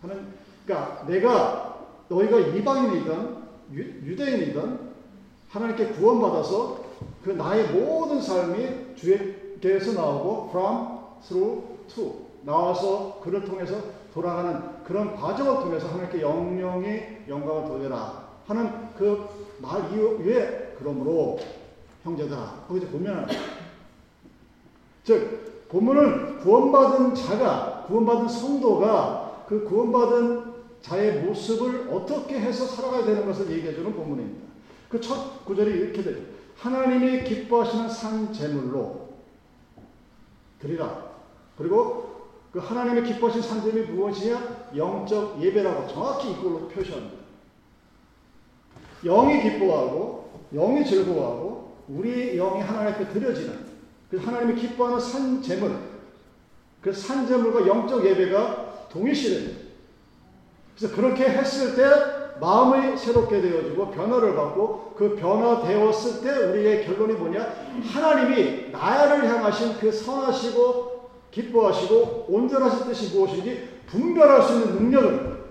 하는 0.03 0.27
그러니까 0.65 1.05
내가 1.07 1.89
너희가 2.09 2.39
이방인이든 2.39 3.45
유 3.73 4.17
대인이든 4.17 4.79
하나님께 5.49 5.89
구원받아서 5.89 6.85
그 7.25 7.31
나의 7.31 7.69
모든 7.73 8.21
삶이 8.21 8.95
주에게서 8.97 9.93
나오고 9.93 10.51
from, 10.51 10.99
through, 11.27 11.63
to 11.89 12.25
나와서 12.43 13.21
그를 13.23 13.45
통해서 13.45 13.77
돌아가는 14.13 14.85
그런 14.85 15.17
과정을 15.17 15.63
통해서 15.65 15.89
하나님께 15.89 16.21
영영이 16.21 17.29
영광을 17.29 17.65
돌려라 17.67 18.24
하는 18.47 18.95
그 18.95 19.45
말 19.61 19.81
이후에 19.93 20.75
그러므로 20.79 21.39
형제들아 22.03 22.65
거기서 22.69 22.89
보면 22.89 23.27
즉 25.05 25.69
본문은 25.69 26.41
구원받은 26.41 27.15
자가 27.15 27.85
구원받은 27.87 28.29
성도가 28.29 29.45
그 29.49 29.65
구원받은 29.65 30.55
자의 30.83 31.21
모습을 31.23 31.89
어떻게 31.91 32.39
해서 32.39 32.67
살아가야 32.67 33.05
되는 33.05 33.25
것을 33.25 33.51
얘기해주는 33.51 33.95
본문입니다. 33.95 34.45
그 34.91 35.01
첫 35.01 35.45
구절이 35.45 35.71
이렇게 35.73 36.03
되죠. 36.03 36.21
하나님이 36.59 37.25
기뻐하시는 37.25 37.89
산 37.89 38.33
제물로 38.33 39.09
드리라. 40.61 41.11
그리고 41.57 42.29
그 42.53 42.59
하나님의 42.59 43.05
기뻐하신 43.05 43.43
산 43.43 43.63
제물이 43.63 43.87
무엇이냐? 43.93 44.69
영적 44.77 45.43
예배라고 45.43 45.89
정확히 45.89 46.31
이걸로 46.33 46.69
표시합니다. 46.69 47.24
영이 49.05 49.43
기뻐하고 49.43 50.31
영이 50.53 50.85
즐거워하고 50.85 51.75
우리 51.89 52.37
영이 52.37 52.61
하나님 52.63 52.95
앞에 52.95 53.09
드려지는 53.09 53.59
그 54.11 54.17
하나님이 54.19 54.61
기뻐하는 54.61 55.01
산 55.01 55.43
제물 55.43 55.73
그 56.81 56.93
산 56.93 57.27
제물과 57.27 57.67
영적 57.67 58.05
예배가 58.05 58.89
동일시됩니다. 58.91 59.59
그래서 60.77 60.95
그렇게 60.95 61.25
했을 61.25 61.75
때 61.77 62.39
마음이 62.41 62.97
새롭게 62.99 63.41
되어지고 63.41 63.91
변화를 63.91 64.35
받고 64.35 64.95
그 64.97 65.17
변화되었을 65.17 66.21
때 66.23 66.47
우리의 66.49 66.85
결론이 66.85 67.15
뭐냐? 67.15 67.47
하나님이 67.93 68.71
나를 68.71 69.27
향하신 69.29 69.79
그 69.79 69.91
선하시고 69.91 71.11
기뻐하시고 71.31 72.27
온전하신 72.29 72.87
뜻이 72.87 73.17
무엇인지 73.17 73.69
분별할 73.87 74.43
수 74.43 74.55
있는 74.55 74.75
능력을 74.75 75.44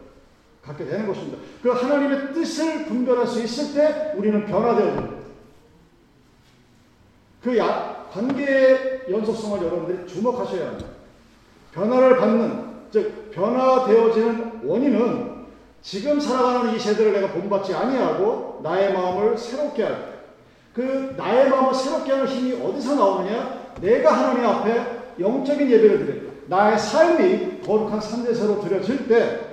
갖게 0.66 0.86
되는 0.86 1.06
것입니다. 1.08 1.38
그 1.62 1.70
하나님의 1.70 2.34
뜻을 2.34 2.86
분별할 2.86 3.28
수 3.28 3.42
있을 3.44 3.74
때 3.74 4.14
우리는 4.16 4.46
변화되어집니다. 4.46 5.24
그 7.44 7.58
야, 7.58 8.08
관계의 8.12 9.02
연속성을 9.10 9.62
여러분들이 9.62 10.08
주목하셔야 10.08 10.70
합니다. 10.70 10.88
변화를 11.74 12.18
받는, 12.18 12.64
즉, 12.92 13.32
변화되어지는 13.32 14.62
원인은 14.64 15.34
지금 15.82 16.20
살아가는 16.20 16.74
이 16.74 16.80
세대를 16.80 17.12
내가 17.12 17.34
본받지 17.34 17.74
아니하고 17.74 18.62
나의 18.64 18.94
마음을 18.94 19.38
새롭게 19.38 19.84
할 19.84 19.94
때, 19.94 20.14
그 20.74 21.14
나의 21.18 21.50
마음을 21.50 21.74
새롭게 21.74 22.12
하는 22.12 22.28
힘이 22.28 22.54
어디서 22.64 22.96
나오느냐? 22.96 23.74
내가 23.82 24.14
하나님 24.14 24.46
앞에 24.46 25.04
영적인 25.20 25.70
예배를 25.70 26.06
드릴 26.06 26.22
때, 26.22 26.34
나의 26.48 26.80
삶이 26.80 27.62
거룩한 27.66 28.00
산대세로 28.00 28.62
드려질 28.62 29.10
때, 29.10 29.53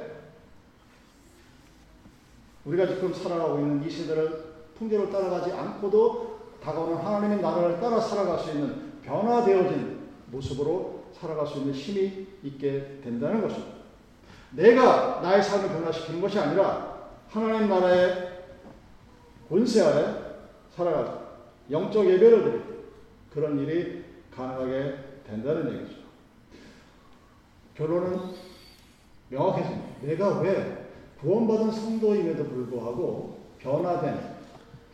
우리가 2.71 2.87
지금 2.87 3.13
살아가고 3.13 3.59
있는 3.59 3.85
이 3.85 3.91
세대를 3.91 4.45
통제로 4.79 5.11
따라가지 5.11 5.53
않고도 5.53 6.39
다가오는 6.63 6.97
하나님의 6.99 7.41
나라를 7.41 7.81
따라 7.81 8.01
살아갈 8.01 8.39
수 8.39 8.53
있는 8.53 9.01
변화되어진 9.03 9.99
모습으로 10.27 11.05
살아갈 11.13 11.47
수 11.47 11.59
있는 11.59 11.73
힘이 11.73 12.29
있게 12.45 13.01
된다는 13.03 13.43
것입니다. 13.43 13.81
내가 14.53 15.21
나의 15.21 15.43
삶을 15.43 15.69
변화시키는 15.69 16.21
것이 16.21 16.39
아니라 16.39 17.11
하나님 17.29 17.69
나라의 17.69 18.31
권세 19.49 19.83
아래 19.83 20.15
살아가자. 20.77 21.21
영적 21.71 22.05
예배를 22.05 22.45
드리고 22.45 22.65
그런 23.33 23.59
일이 23.59 24.05
가능하게 24.35 24.97
된다는 25.27 25.81
얘기죠. 25.81 26.01
결론은 27.75 28.35
명확해집니다. 29.29 29.89
내가 30.03 30.41
왜 30.41 30.80
구원받은 31.21 31.71
성도임에도 31.71 32.45
불구하고 32.45 33.39
변화된 33.59 34.41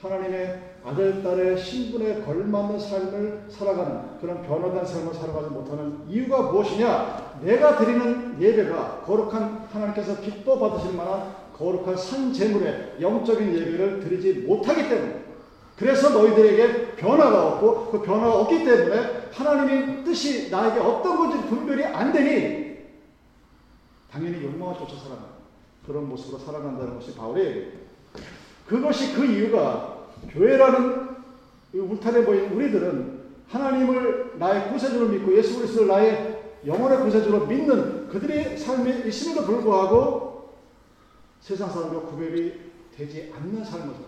하나님의 0.00 0.60
아들, 0.84 1.22
딸의 1.22 1.58
신분에 1.58 2.22
걸맞는 2.22 2.78
삶을 2.78 3.46
살아가는 3.48 4.18
그런 4.20 4.42
변화된 4.42 4.84
삶을 4.84 5.14
살아가지 5.14 5.50
못하는 5.50 6.00
이유가 6.08 6.42
무엇이냐? 6.42 7.40
내가 7.42 7.78
드리는 7.78 8.40
예배가 8.40 9.02
거룩한 9.02 9.68
하나님께서 9.72 10.20
기뻐 10.20 10.58
받으실 10.58 10.96
만한 10.96 11.34
거룩한 11.56 11.96
산 11.96 12.32
제물의 12.32 12.96
영적인 13.00 13.54
예배를 13.54 14.00
드리지 14.00 14.40
못하기 14.46 14.88
때문에 14.88 15.24
그래서 15.76 16.10
너희들에게 16.10 16.96
변화가 16.96 17.46
없고 17.48 17.90
그 17.90 18.02
변화가 18.02 18.40
없기 18.40 18.64
때문에 18.64 19.28
하나님의 19.32 20.04
뜻이 20.04 20.50
나에게 20.50 20.80
어떤 20.80 21.16
건지 21.16 21.48
분별이 21.48 21.84
안 21.84 22.12
되니 22.12 22.76
당연히 24.10 24.42
욕망을 24.42 24.74
쫓아 24.78 24.96
살아가는 24.96 25.35
그런 25.86 26.08
모습으로 26.08 26.38
살아간다는 26.38 26.94
것이 26.94 27.10
얘기예요. 27.10 27.72
그것이 28.66 29.14
그 29.14 29.24
이유가 29.24 30.08
교회라는 30.30 31.16
울타리에 31.72 32.24
보인 32.24 32.52
우리들은 32.52 33.26
하나님을 33.48 34.38
나의 34.38 34.72
구세주로 34.72 35.08
믿고 35.08 35.36
예수 35.36 35.58
그리스도를 35.58 35.88
나의 35.88 36.42
영혼의 36.66 36.98
구세주로 36.98 37.46
믿는 37.46 38.08
그들의 38.08 38.58
삶이 38.58 39.08
있음에도 39.08 39.44
불구하고 39.44 40.56
세상 41.40 41.70
사람과 41.70 42.00
구별이 42.00 42.60
되지 42.96 43.32
않는 43.36 43.64
삶을 43.64 43.94
살아. 43.94 44.06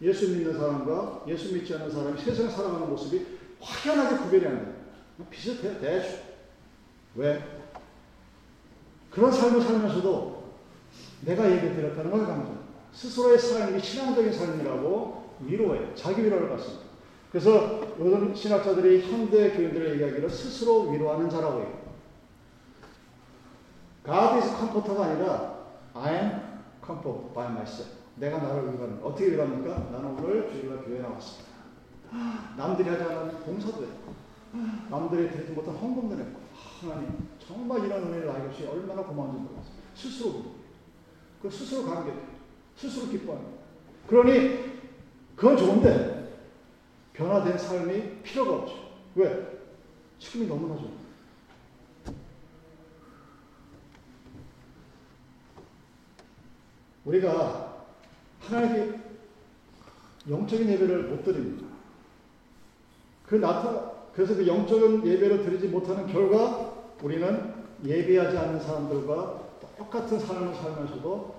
예수 0.00 0.30
믿는 0.30 0.54
사람과 0.58 1.24
예수 1.28 1.52
믿지 1.54 1.74
않는 1.74 1.90
사람이 1.90 2.20
세상에 2.20 2.48
살아가는 2.48 2.88
모습이 2.88 3.26
확연하게 3.60 4.16
구별이 4.24 4.46
안 4.46 4.64
돼. 4.64 5.26
비슷해, 5.30 5.78
대충. 5.78 6.18
왜? 7.16 7.63
그런 9.14 9.30
삶을 9.30 9.62
살면서도 9.62 10.44
내가 11.22 11.50
예배 11.50 11.74
드렸다는 11.74 12.10
걸 12.10 12.26
강조. 12.26 12.52
스스로의 12.92 13.38
삶이 13.38 13.80
신앙적인 13.80 14.32
삶이라고 14.32 15.24
위로해요. 15.40 15.94
자기 15.94 16.24
위로를 16.24 16.48
받습니다. 16.50 16.84
그래서 17.30 17.80
요즘 17.98 18.34
신학자들이 18.34 19.02
현대 19.10 19.50
교인들의 19.50 19.98
이야기를 19.98 20.30
스스로 20.30 20.90
위로하는 20.90 21.28
자라고 21.28 21.60
해요. 21.60 21.84
God 24.04 24.40
is 24.40 24.56
comfort가 24.56 25.04
아니라 25.04 25.54
I 25.94 26.14
am 26.14 26.30
comfort 26.84 27.34
by 27.34 27.50
myself. 27.50 27.90
내가 28.16 28.38
나를 28.38 28.72
위로하는 28.72 29.00
어떻게 29.02 29.32
위로합니까? 29.32 29.90
나는 29.90 30.16
오늘 30.18 30.48
주일날 30.50 30.84
교회 30.84 31.00
나왔습니다. 31.00 31.54
남들이 32.56 32.88
하지 32.88 33.02
않은 33.02 33.40
봉사도 33.40 33.82
했고 33.82 34.14
남들이 34.88 35.30
드리지 35.30 35.52
못한 35.52 35.74
헌금도 35.74 36.16
했고 36.16 36.40
하나님 36.80 37.28
정말 37.46 37.84
이런 37.84 38.04
은혜를 38.04 38.26
나에게 38.26 38.50
주시 38.50 38.66
얼마나 38.66 39.02
고마운지 39.02 39.38
모르겠어요. 39.38 39.74
스스로 39.94 40.44
그 41.42 41.50
스스로 41.50 41.84
감격해 41.84 42.18
스스로 42.76 43.08
기뻐합니다. 43.08 43.58
그러니 44.06 44.74
그건 45.36 45.56
좋은데 45.56 46.42
변화된 47.12 47.58
삶이 47.58 48.22
필요가 48.22 48.56
없죠. 48.56 48.74
왜? 49.14 49.60
지금이 50.18 50.46
너무나 50.46 50.76
좋아. 50.76 50.90
우리가 57.04 57.84
하나님께 58.40 59.00
영적인 60.28 60.68
예배를 60.68 61.02
못 61.04 61.22
드립니다. 61.22 61.66
그 63.26 63.34
나타, 63.36 63.92
그래서 64.14 64.34
그 64.34 64.46
영적인 64.46 65.06
예배를 65.06 65.44
드리지 65.44 65.68
못하는 65.68 66.06
결과 66.06 66.83
우리는 67.04 67.52
예배하지 67.84 68.38
않는 68.38 68.60
사람들과 68.60 69.42
똑같은 69.76 70.18
삶을 70.18 70.54
살면서도 70.54 71.34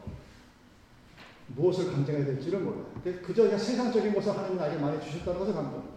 무엇을 1.48 1.92
감정해야 1.92 2.24
될지를 2.24 2.60
몰라요. 2.60 2.86
그저 3.24 3.44
그냥 3.44 3.58
세상적인 3.58 4.14
것을 4.14 4.32
하나님 4.32 4.58
나에게 4.58 4.78
많이 4.78 5.02
주셨다는 5.02 5.40
것을 5.40 5.56
감정합니다. 5.56 5.96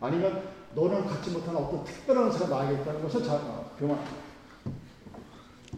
아니면 0.00 0.42
너는 0.74 1.06
갖지 1.06 1.30
못한 1.30 1.54
어떤 1.54 1.84
특별한 1.84 2.30
것을 2.30 2.50
나에게 2.50 2.82
있다는 2.82 3.02
것을 3.02 3.22
교만합니다. 3.22 4.16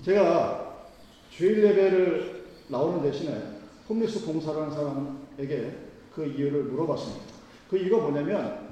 제가 0.03 0.87
주일 1.29 1.65
예배를 1.65 2.47
나오는 2.69 3.03
대신에 3.03 3.61
홈리스 3.91 4.25
봉사라는 4.25 4.71
사람에게 4.71 5.77
그 6.15 6.25
이유를 6.25 6.65
물어봤습니다. 6.65 7.27
그 7.69 7.77
이유가 7.77 8.09
뭐냐면 8.09 8.71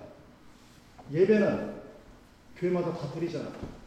예배는 1.12 1.74
교회마다 2.56 2.94
다 2.94 3.12
드리잖아요. 3.12 3.83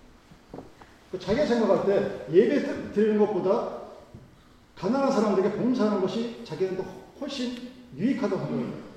그 1.12 1.20
자기가 1.20 1.46
생각할 1.46 1.86
때 1.86 2.26
예배 2.32 2.92
드리는 2.94 3.18
것보다 3.18 3.78
가난한 4.78 5.12
사람들에게 5.12 5.56
봉사하는 5.58 6.02
것이 6.02 6.42
자기는 6.44 6.78
더 6.78 6.84
훨씬 7.20 7.56
유익하다고 7.98 8.46
생각해요. 8.46 8.88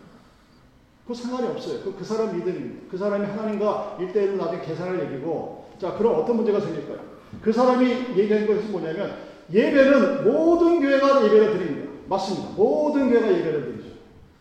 그 1.06 1.14
상관이 1.14 1.48
없어요. 1.48 1.80
그, 1.82 1.94
그 1.96 2.04
사람 2.04 2.36
믿음입니다. 2.36 2.86
그 2.90 2.96
사람이 2.96 3.26
하나님과 3.26 3.96
일대일로 3.98 4.36
나중에 4.36 4.62
계산을 4.62 5.06
얘기고, 5.06 5.70
자, 5.80 5.94
그럼 5.94 6.20
어떤 6.20 6.36
문제가 6.36 6.60
생길까요? 6.60 7.00
그 7.42 7.52
사람이 7.52 8.16
얘기한 8.16 8.46
것이 8.46 8.68
뭐냐면, 8.68 9.16
예배는 9.52 10.24
모든 10.24 10.80
교회가 10.80 11.24
예배를 11.24 11.58
드립니다. 11.58 11.90
맞습니다. 12.08 12.50
모든 12.54 13.10
교회가 13.10 13.26
예배를 13.26 13.64
드리죠. 13.64 13.90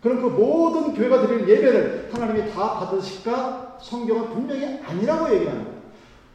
그럼 0.02 0.22
그 0.22 0.28
모든 0.28 0.94
교회가 0.94 1.26
드리는 1.26 1.48
예배를 1.48 2.10
하나님이 2.12 2.52
다 2.52 2.80
받으실까? 2.80 3.78
성경은 3.82 4.30
분명히 4.30 4.80
아니라고 4.84 5.34
얘기합니다. 5.34 5.79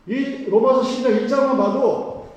이 0.06 0.44
로마서 0.50 0.82
10장 0.82 1.26
1장만 1.26 1.56
봐도 1.56 2.28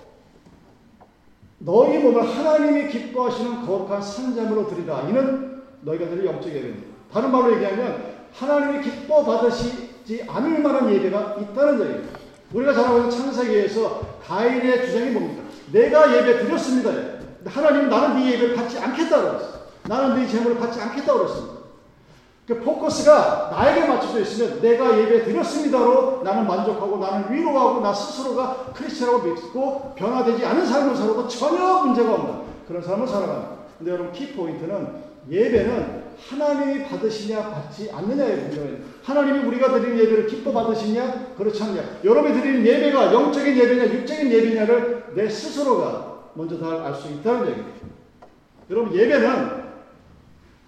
너희 1.59 1.97
몸을 1.97 2.23
하나님이 2.23 2.87
기뻐하시는 2.87 3.65
거룩한 3.65 4.01
산잠으로 4.01 4.67
드리라. 4.67 5.01
이는 5.09 5.63
너희가 5.81 6.07
드릴 6.09 6.25
영적 6.25 6.53
예배입니다. 6.53 6.87
다른 7.11 7.31
말로 7.31 7.53
얘기하면 7.55 8.17
하나님이 8.33 8.83
기뻐 8.83 9.23
받으시지 9.25 10.25
않을 10.27 10.59
만한 10.59 10.93
예배가 10.93 11.37
있다는 11.41 11.81
얘기입니다. 11.81 12.19
우리가 12.53 12.73
잘 12.73 12.95
있는 12.95 13.09
창세기에서 13.09 14.19
가인의 14.25 14.85
주장이 14.85 15.11
뭡니까? 15.11 15.43
내가 15.71 16.15
예배 16.15 16.45
드렸습니다. 16.45 16.91
하나님 17.45 17.89
나는 17.89 18.17
네 18.17 18.33
예배를 18.33 18.55
받지 18.55 18.77
않겠다 18.77 19.21
그랬어. 19.21 19.57
나는 19.87 20.15
네 20.15 20.27
제물을 20.27 20.57
받지 20.57 20.79
않겠다 20.79 21.13
그랬습니다. 21.13 21.56
그 22.47 22.61
포커스가 22.61 23.49
나에게 23.51 23.85
맞춰져 23.87 24.21
있으면 24.21 24.61
내가 24.61 24.97
예배 24.97 25.25
드렸습니다로 25.25 26.21
나는 26.23 26.47
만족하고 26.47 26.97
나는 26.97 27.29
위로하고 27.29 27.81
나 27.81 27.93
스스로가 27.93 28.71
크리스천이라고 28.73 29.23
믿고 29.27 29.93
변화되지 29.95 30.45
않은 30.45 30.65
삶을 30.65 30.95
살아도 30.95 31.27
전혀 31.27 31.83
문제가 31.83 32.13
없는 32.13 32.35
그런 32.65 32.81
삶을 32.81 33.05
살아간다. 33.05 33.49
근데 33.77 33.91
여러분 33.91 34.13
키포인트는 34.13 34.87
예배는 35.29 36.07
하나님이 36.29 36.85
받으시냐 36.85 37.49
받지 37.49 37.91
않느냐의 37.91 38.37
문제예요. 38.37 38.77
하나님이 39.03 39.39
우리가 39.39 39.69
드리는 39.73 39.99
예배를 39.99 40.27
기뻐 40.27 40.53
받으시냐 40.53 41.33
그렇지 41.37 41.61
않냐. 41.61 41.83
여러분이 42.05 42.33
드리는 42.33 42.65
예배가 42.65 43.13
영적인 43.13 43.57
예배냐 43.57 43.93
육적인 43.93 44.31
예배냐를 44.31 45.07
내 45.15 45.27
스스로가 45.27 46.29
먼저 46.33 46.57
다 46.57 46.85
알 46.85 46.95
수 46.95 47.09
있다는 47.09 47.49
얘기입니다. 47.49 47.87
여러분 48.69 48.95
예배는 48.95 49.67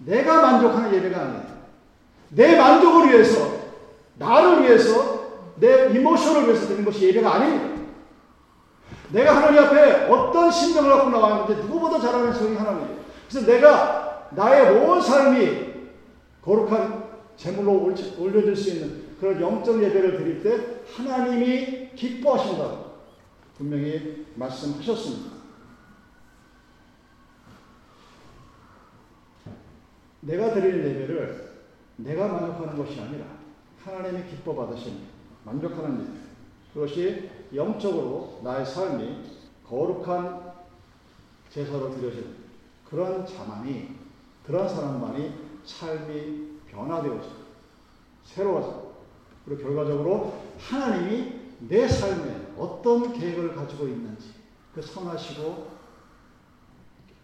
내가 0.00 0.42
만족하는 0.42 0.94
예배가 0.94 1.18
아니에요. 1.18 1.49
내 2.30 2.56
만족을 2.56 3.10
위해서, 3.10 3.60
나를 4.18 4.62
위해서, 4.62 5.20
내 5.56 5.90
이모션을 5.90 6.48
위해서 6.48 6.66
드리는 6.66 6.84
것이 6.84 7.08
예배가 7.08 7.34
아닙니다. 7.34 7.80
내가 9.12 9.36
하나님 9.36 9.64
앞에 9.64 10.06
어떤 10.06 10.50
심정을 10.50 10.90
갖고 10.90 11.10
나왔는데 11.10 11.62
누구보다 11.62 12.00
잘 12.00 12.14
아는 12.14 12.32
성이 12.32 12.56
하나님이에요. 12.56 13.00
그래서 13.28 13.46
내가 13.46 14.28
나의 14.30 14.78
온 14.78 15.00
삶이 15.00 15.70
거룩한 16.42 17.10
제물로 17.36 17.92
올려질 18.18 18.56
수 18.56 18.70
있는 18.70 19.10
그런 19.20 19.40
영적 19.40 19.82
예배를 19.82 20.16
드릴 20.18 20.42
때 20.42 20.82
하나님이 20.94 21.90
기뻐하신다고 21.94 22.90
분명히 23.56 24.26
말씀하셨습니다. 24.36 25.40
내가 30.20 30.52
드리는 30.52 30.78
예배를 30.78 31.49
내가 32.04 32.28
만족하는 32.28 32.76
것이 32.76 33.00
아니라 33.00 33.26
하나님이 33.82 34.28
기뻐 34.28 34.54
받으신 34.54 35.00
만족하는 35.44 36.00
일. 36.00 36.20
그것이 36.74 37.30
영적으로 37.54 38.40
나의 38.44 38.64
삶이 38.64 39.24
거룩한 39.66 40.52
제사로 41.50 41.90
드려지는 41.90 42.36
그런 42.88 43.26
자만이 43.26 43.96
그런 44.44 44.68
사람만이 44.68 45.32
삶이 45.64 46.60
변화되어져 46.68 47.28
새로워져 48.24 48.90
그리고 49.44 49.62
결과적으로 49.62 50.40
하나님이 50.58 51.40
내 51.60 51.88
삶에 51.88 52.52
어떤 52.56 53.12
계획을 53.12 53.54
가지고 53.54 53.86
있는지 53.88 54.34
그 54.74 54.80
선하시고 54.80 55.80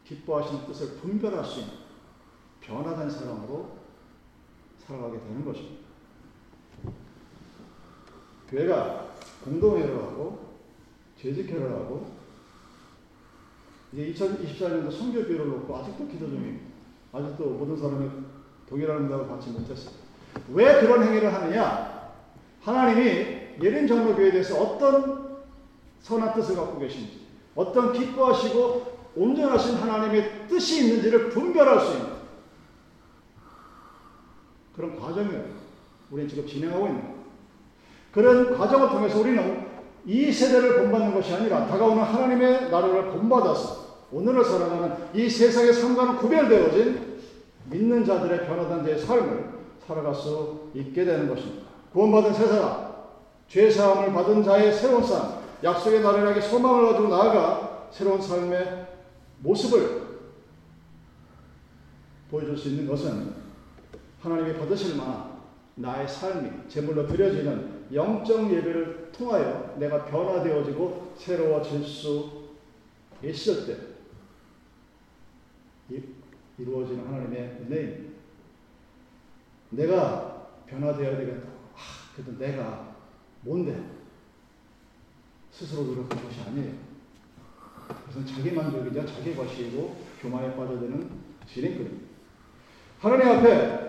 기뻐하시는 0.04 0.66
뜻을 0.66 0.96
분별할 0.98 1.44
수 1.44 1.60
있는 1.60 1.72
변화된 2.60 3.10
사람으로 3.10 3.75
살아가게 4.86 5.18
되는 5.18 5.44
것입니다. 5.44 5.86
교회가 8.48 9.06
공동회를 9.44 9.96
하고 9.96 10.54
재직회를 11.20 11.72
하고 11.72 12.06
이제 13.92 14.12
2024년도 14.12 14.92
성교 14.92 15.24
비를 15.24 15.48
놓고 15.48 15.76
아직도 15.76 16.06
기도 16.06 16.26
중입니다. 16.28 16.66
아직도 17.12 17.44
모든 17.44 17.76
사람이 17.76 18.08
동일한 18.68 18.98
응답을 18.98 19.26
받지 19.28 19.50
못했어요. 19.50 19.94
왜 20.52 20.80
그런 20.80 21.02
행위를 21.02 21.32
하느냐? 21.32 22.12
하나님이 22.60 23.62
예린 23.62 23.86
장로교회에 23.86 24.32
대해서 24.32 24.60
어떤 24.60 25.38
선한 26.00 26.34
뜻을 26.34 26.56
갖고 26.56 26.78
계신지, 26.78 27.26
어떤 27.54 27.92
기뻐하시고 27.92 28.96
온전하신 29.16 29.76
하나님의 29.76 30.46
뜻이 30.46 30.84
있는지를 30.84 31.30
분별할 31.30 31.80
수 31.80 31.96
있는 31.96 32.15
그런 34.76 34.98
과정이에요. 35.00 35.44
우리는 36.10 36.28
지금 36.28 36.46
진행하고 36.46 36.86
있는 36.86 37.02
그런 38.12 38.56
과정을 38.56 38.90
통해서 38.90 39.18
우리는 39.20 39.66
이 40.04 40.30
세대를 40.30 40.82
본받는 40.82 41.14
것이 41.14 41.34
아니라 41.34 41.66
다가오는 41.66 42.02
하나님의 42.02 42.70
나라를 42.70 43.10
본받아서 43.10 43.86
오늘을 44.12 44.44
살아가는 44.44 44.96
이 45.14 45.28
세상의 45.28 45.72
삶과는 45.72 46.16
구별되어진 46.18 47.16
믿는 47.70 48.04
자들의 48.04 48.46
변화된 48.46 48.84
자의 48.84 48.98
삶을 48.98 49.56
살아갈 49.86 50.14
수 50.14 50.70
있게 50.74 51.04
되는 51.04 51.28
것입니다. 51.28 51.66
구원받은 51.92 52.32
세 52.34 52.46
사람, 52.46 52.94
죄사함을 53.48 54.12
받은 54.12 54.44
자의 54.44 54.72
새로운 54.72 55.02
삶, 55.02 55.40
약속의 55.62 56.02
향해 56.04 56.40
소망을 56.40 56.92
가지고 56.92 57.08
나아가 57.08 57.88
새로운 57.90 58.20
삶의 58.20 58.86
모습을 59.40 60.02
보여줄 62.30 62.56
수 62.56 62.68
있는 62.68 62.86
것은 62.86 63.45
하나님이 64.20 64.58
받으실 64.58 64.96
만한 64.96 65.36
나의 65.76 66.08
삶이 66.08 66.68
제물로 66.68 67.06
드려지는 67.06 67.86
영적 67.92 68.50
예배를 68.52 69.12
통하여 69.12 69.76
내가 69.78 70.04
변화되어지고 70.06 71.14
새로워질 71.16 71.84
수 71.84 72.46
있을 73.22 73.66
때 73.66 73.96
이루어지는 76.58 77.06
하나님의 77.06 77.58
은혜입니다. 77.60 78.16
내가 79.70 80.48
변화되어야 80.66 81.18
되겠다. 81.18 81.48
아, 81.48 81.78
그래도 82.14 82.38
내가 82.38 82.96
뭔데? 83.42 83.96
스스로 85.50 85.84
노력한 85.84 86.22
것이 86.22 86.40
아니에요. 86.40 86.72
그것은 87.88 88.26
자기만족이자 88.26 89.06
자기 89.06 89.34
과시이고 89.36 89.96
교만에 90.20 90.54
빠져드는 90.56 91.10
진행입니다. 91.46 92.06
하나님 93.00 93.28
앞에 93.28 93.85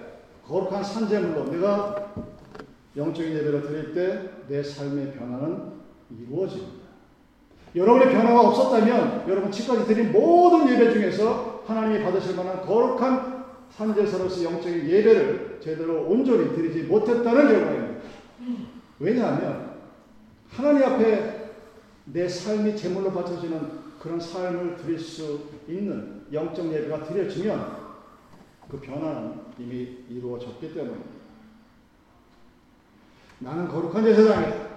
거룩한 0.47 0.83
산재물로 0.83 1.51
내가 1.51 2.13
영적인 2.95 3.33
예배를 3.33 3.61
드릴 3.61 3.93
때 3.93 4.37
내 4.47 4.63
삶의 4.63 5.13
변화는 5.13 5.73
이루어집니다. 6.09 6.87
여러분의 7.75 8.13
변화가 8.13 8.47
없었다면 8.47 9.25
여러분 9.27 9.51
지금까지 9.51 9.93
드린 9.93 10.11
모든 10.11 10.69
예배 10.69 10.93
중에서 10.93 11.63
하나님이 11.67 12.03
받으실 12.03 12.35
만한 12.35 12.65
거룩한 12.65 13.45
산제사로서 13.71 14.43
영적인 14.43 14.87
예배를 14.87 15.59
제대로 15.61 16.07
온전히 16.07 16.55
드리지 16.55 16.83
못했다는 16.83 17.47
결과입니다. 17.47 18.01
왜냐하면 18.99 19.77
하나님 20.49 20.83
앞에 20.83 21.51
내 22.05 22.27
삶이 22.27 22.75
제물로 22.77 23.11
바쳐지는 23.11 23.87
그런 23.99 24.19
삶을 24.19 24.77
드릴 24.77 24.97
수 24.97 25.41
있는 25.67 26.21
영적 26.31 26.71
예배가 26.73 27.03
드려지면 27.03 27.86
그 28.69 28.79
변화는 28.79 29.33
이미 29.59 29.97
이루어졌기 30.09 30.73
때문입니다. 30.73 31.17
나는 33.39 33.67
거룩한 33.67 34.03
제사장이다. 34.03 34.67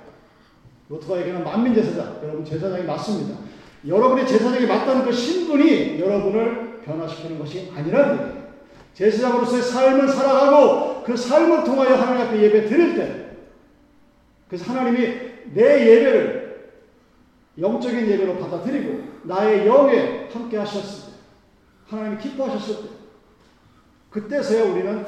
로트가에게는 0.88 1.44
만민 1.44 1.74
제사장. 1.74 2.20
여러분 2.22 2.44
제사장이 2.44 2.84
맞습니다. 2.84 3.38
여러분이 3.86 4.26
제사장이 4.26 4.66
맞다는 4.66 5.04
그 5.04 5.12
신분이 5.12 6.00
여러분을 6.00 6.80
변화시키는 6.84 7.38
것이 7.38 7.72
아니라는 7.74 8.26
얘기예요. 8.26 8.40
제사장으로서의 8.94 9.62
삶을 9.62 10.08
살아가고 10.08 11.02
그 11.04 11.16
삶을 11.16 11.64
통하여 11.64 11.94
하나님 11.94 12.26
앞에 12.26 12.42
예배 12.42 12.66
드릴 12.66 12.96
때 12.96 13.36
그래서 14.48 14.70
하나님이 14.70 15.30
내 15.54 15.86
예배를 15.86 16.72
영적인 17.58 18.06
예배로 18.06 18.38
받아들이고 18.38 19.10
나의 19.22 19.66
영에 19.66 20.28
함께 20.32 20.56
하셨을 20.56 21.12
때 21.12 21.18
하나님이 21.88 22.18
기뻐하셨을 22.18 22.76
때 22.82 22.88
그때서야 24.10 24.72
우리는 24.72 25.06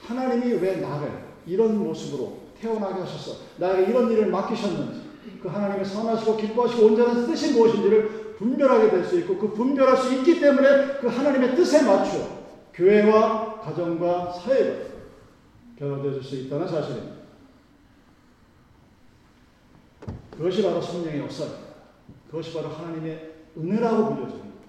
하나님이 0.00 0.54
왜 0.54 0.76
나를 0.76 1.10
이런 1.46 1.78
모습으로 1.78 2.38
태어나게 2.60 3.00
하셔서 3.00 3.38
나에게 3.58 3.90
이런 3.90 4.10
일을 4.10 4.26
맡기셨는지 4.26 5.10
그 5.42 5.48
하나님의 5.48 5.84
선하시고 5.84 6.36
기뻐하시고 6.36 6.86
온전한 6.86 7.26
뜻이 7.26 7.52
무엇인지를 7.52 8.36
분별하게 8.38 8.90
될 8.90 9.04
수 9.04 9.18
있고 9.20 9.36
그 9.36 9.52
분별할 9.52 9.96
수 9.96 10.14
있기 10.14 10.40
때문에 10.40 10.98
그 11.00 11.06
하나님의 11.08 11.54
뜻에 11.56 11.82
맞추어 11.82 12.40
교회와 12.72 13.60
가정과 13.60 14.32
사회가 14.32 14.90
변화되어질 15.76 16.22
수 16.22 16.36
있다는 16.36 16.68
사실입니다. 16.68 17.20
그것이 20.30 20.62
바로 20.62 20.80
성령의 20.80 21.20
역사입니다. 21.20 21.60
그것이 22.30 22.54
바로 22.54 22.68
하나님의 22.68 23.30
은혜라고 23.56 24.14
불려지는 24.14 24.40
겁니다. 24.40 24.66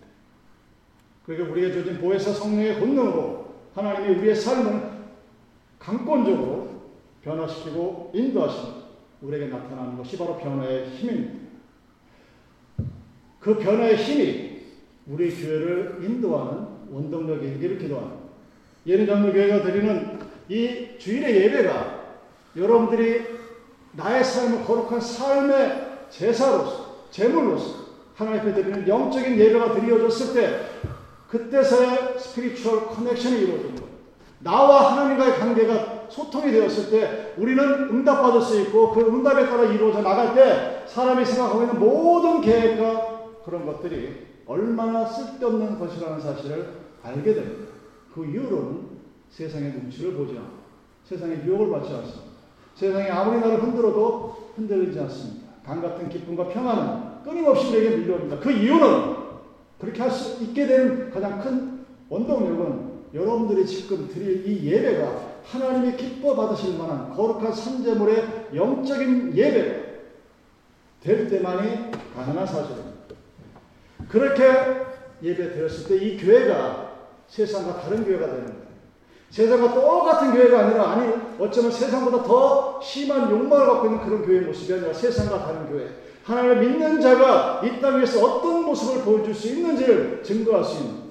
그러니까 1.26 1.52
우리에게 1.52 1.74
주어진 1.74 2.02
보혜사 2.02 2.34
성령의 2.34 2.80
권능으로 2.80 3.51
하나님이 3.74 4.20
우리의 4.20 4.36
삶을 4.36 4.92
강권적으로 5.80 6.70
변화시키고 7.24 8.12
인도하시는 8.14 8.82
우리에게 9.22 9.48
나타나는 9.48 9.98
것이 9.98 10.18
바로 10.18 10.38
변화의 10.38 10.90
힘입니다. 10.90 11.42
그 13.40 13.58
변화의 13.58 13.96
힘이 13.98 14.62
우리 15.08 15.34
교회를 15.36 16.00
인도하는 16.02 16.68
원동력이기를 16.92 17.78
기도합니다. 17.78 18.22
예능장로교회가 18.86 19.64
드리는 19.64 20.20
이 20.50 20.98
주일의 20.98 21.36
예배가 21.44 22.02
여러분들이 22.56 23.22
나의 23.94 24.24
삶을 24.24 24.64
거룩한 24.66 25.00
삶의 25.00 26.08
제사로서, 26.10 27.08
제물로서 27.12 27.82
하나님 28.16 28.42
앞에 28.42 28.54
드리는 28.54 28.88
영적인 28.88 29.38
예배가 29.38 29.74
드려졌을 29.74 30.34
때 30.34 30.60
그때서야 31.32 32.18
spiritual 32.18 32.88
connection이 32.88 33.38
이루어지는 33.38 33.76
거예요. 33.76 33.92
나와 34.40 34.92
하나님과의 34.92 35.40
관계가 35.40 36.08
소통이 36.10 36.52
되었을 36.52 36.90
때 36.90 37.34
우리는 37.38 37.64
응답받을 37.64 38.42
수 38.42 38.60
있고 38.62 38.92
그 38.92 39.00
응답에 39.02 39.46
따라 39.46 39.64
이루어져 39.64 40.02
나갈 40.02 40.36
때 40.36 40.84
사람이 40.88 41.24
생각하고 41.24 41.62
있는 41.62 41.80
모든 41.80 42.42
계획과 42.42 43.22
그런 43.46 43.66
것들이 43.66 44.28
얼마나 44.46 45.06
쓸데없는 45.06 45.80
것이라는 45.80 46.20
사실을 46.20 46.68
알게 47.02 47.34
됩니다. 47.34 47.72
그 48.14 48.26
이후로는 48.26 48.90
세상의 49.30 49.72
눈치를 49.72 50.14
보지 50.16 50.38
않고 50.38 50.62
세상의 51.06 51.46
유혹을 51.46 51.70
받지 51.72 51.94
않습니다. 51.94 52.32
세상이 52.76 53.10
아무리 53.10 53.40
나를 53.40 53.64
흔들어도 53.64 54.52
흔들리지 54.56 55.00
않습니다. 55.00 55.48
강 55.66 55.82
같은 55.82 56.10
기쁨과 56.10 56.50
평안은 56.50 57.24
끊임없이 57.24 57.70
우리에게 57.70 57.98
밀려옵니다. 57.98 58.40
그 58.40 58.52
이유는 58.52 59.21
그렇게 59.82 60.02
할 60.02 60.12
수 60.12 60.42
있게 60.44 60.68
된 60.68 61.10
가장 61.12 61.40
큰 61.42 61.86
원동력은 62.08 62.92
여러분들이 63.14 63.66
지금 63.66 64.08
드릴 64.08 64.48
이 64.48 64.72
예배가 64.72 65.32
하나님이 65.44 65.98
기뻐 65.98 66.36
받으실 66.36 66.78
만한 66.78 67.10
거룩한 67.10 67.52
산재물의 67.52 68.50
영적인 68.56 69.36
예배 69.36 69.92
될 71.02 71.28
때만이 71.30 71.92
가능한 72.16 72.46
사실입니다. 72.46 72.92
그렇게 74.08 74.44
예배 75.24 75.54
되었을 75.54 75.88
때 75.88 75.96
이 76.06 76.18
교회가 76.18 76.92
세상과 77.28 77.82
다른 77.82 78.04
교회가 78.06 78.26
되는 78.28 78.46
거예요. 78.46 78.62
세상과 79.30 79.74
똑같은 79.74 80.34
교회가 80.34 80.60
아니라 80.60 80.92
아니 80.92 81.14
어쩌면 81.40 81.72
세상보다 81.72 82.24
더 82.24 82.80
심한 82.82 83.32
욕망을 83.32 83.66
갖고 83.66 83.88
있는 83.88 84.02
그런 84.02 84.26
교회 84.26 84.42
모습이 84.42 84.74
아니라 84.74 84.94
세상과 84.94 85.46
다른 85.46 85.70
교회. 85.70 85.88
하나님을 86.24 86.60
믿는 86.60 87.02
자가 87.02 87.62
이 87.64 87.82
땅에서 87.82 88.24
어떤 88.24 88.64
모습을 88.66 89.04
보여줄 89.04 89.34
수 89.34 89.48
있는지를 89.50 90.22
증거할 90.24 90.64
수 90.64 90.84
있는 90.84 91.02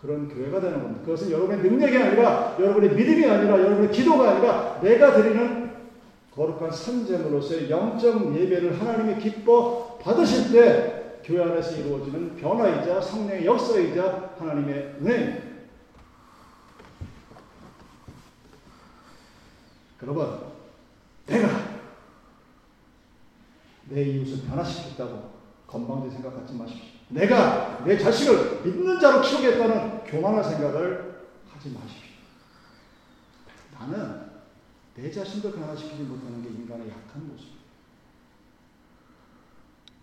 그런 0.00 0.28
교회가 0.28 0.60
되는 0.60 0.82
겁니다. 0.82 1.04
그것은 1.04 1.30
여러분의 1.30 1.62
능력이 1.62 1.96
아니라 1.96 2.56
여러분의 2.58 2.94
믿음이 2.94 3.24
아니라 3.24 3.58
여러분의 3.58 3.90
기도가 3.90 4.32
아니라 4.32 4.80
내가 4.82 5.14
드리는 5.14 5.70
거룩한 6.34 6.70
선제물로서의 6.70 7.70
영적 7.70 8.34
예배를 8.34 8.80
하나님이 8.80 9.20
기뻐 9.20 9.98
받으실 10.02 10.50
때 10.50 11.20
교회 11.24 11.42
안에서 11.42 11.76
이루어지는 11.76 12.36
변화이자 12.36 13.00
성령의 13.00 13.46
역사이자 13.46 14.34
하나님의 14.38 14.96
은혜입니다. 15.00 15.52
여러분, 20.02 20.38
내가 21.26 21.71
내 23.92 24.02
이웃을 24.04 24.46
변화시켰다고 24.46 25.30
건방지 25.66 26.10
생각하지 26.16 26.54
마십시오. 26.54 26.86
내가 27.08 27.84
내 27.84 27.98
자식을 27.98 28.62
믿는 28.62 28.98
자로 28.98 29.20
키우겠다는 29.20 30.04
교만한 30.04 30.42
생각을 30.42 31.26
하지 31.50 31.70
마십시오. 31.70 32.12
나는 33.78 34.32
내 34.94 35.10
자신도 35.10 35.52
변화시키지 35.52 36.02
못하는 36.04 36.42
게 36.42 36.48
인간의 36.48 36.88
약한 36.88 37.28
모습. 37.28 37.48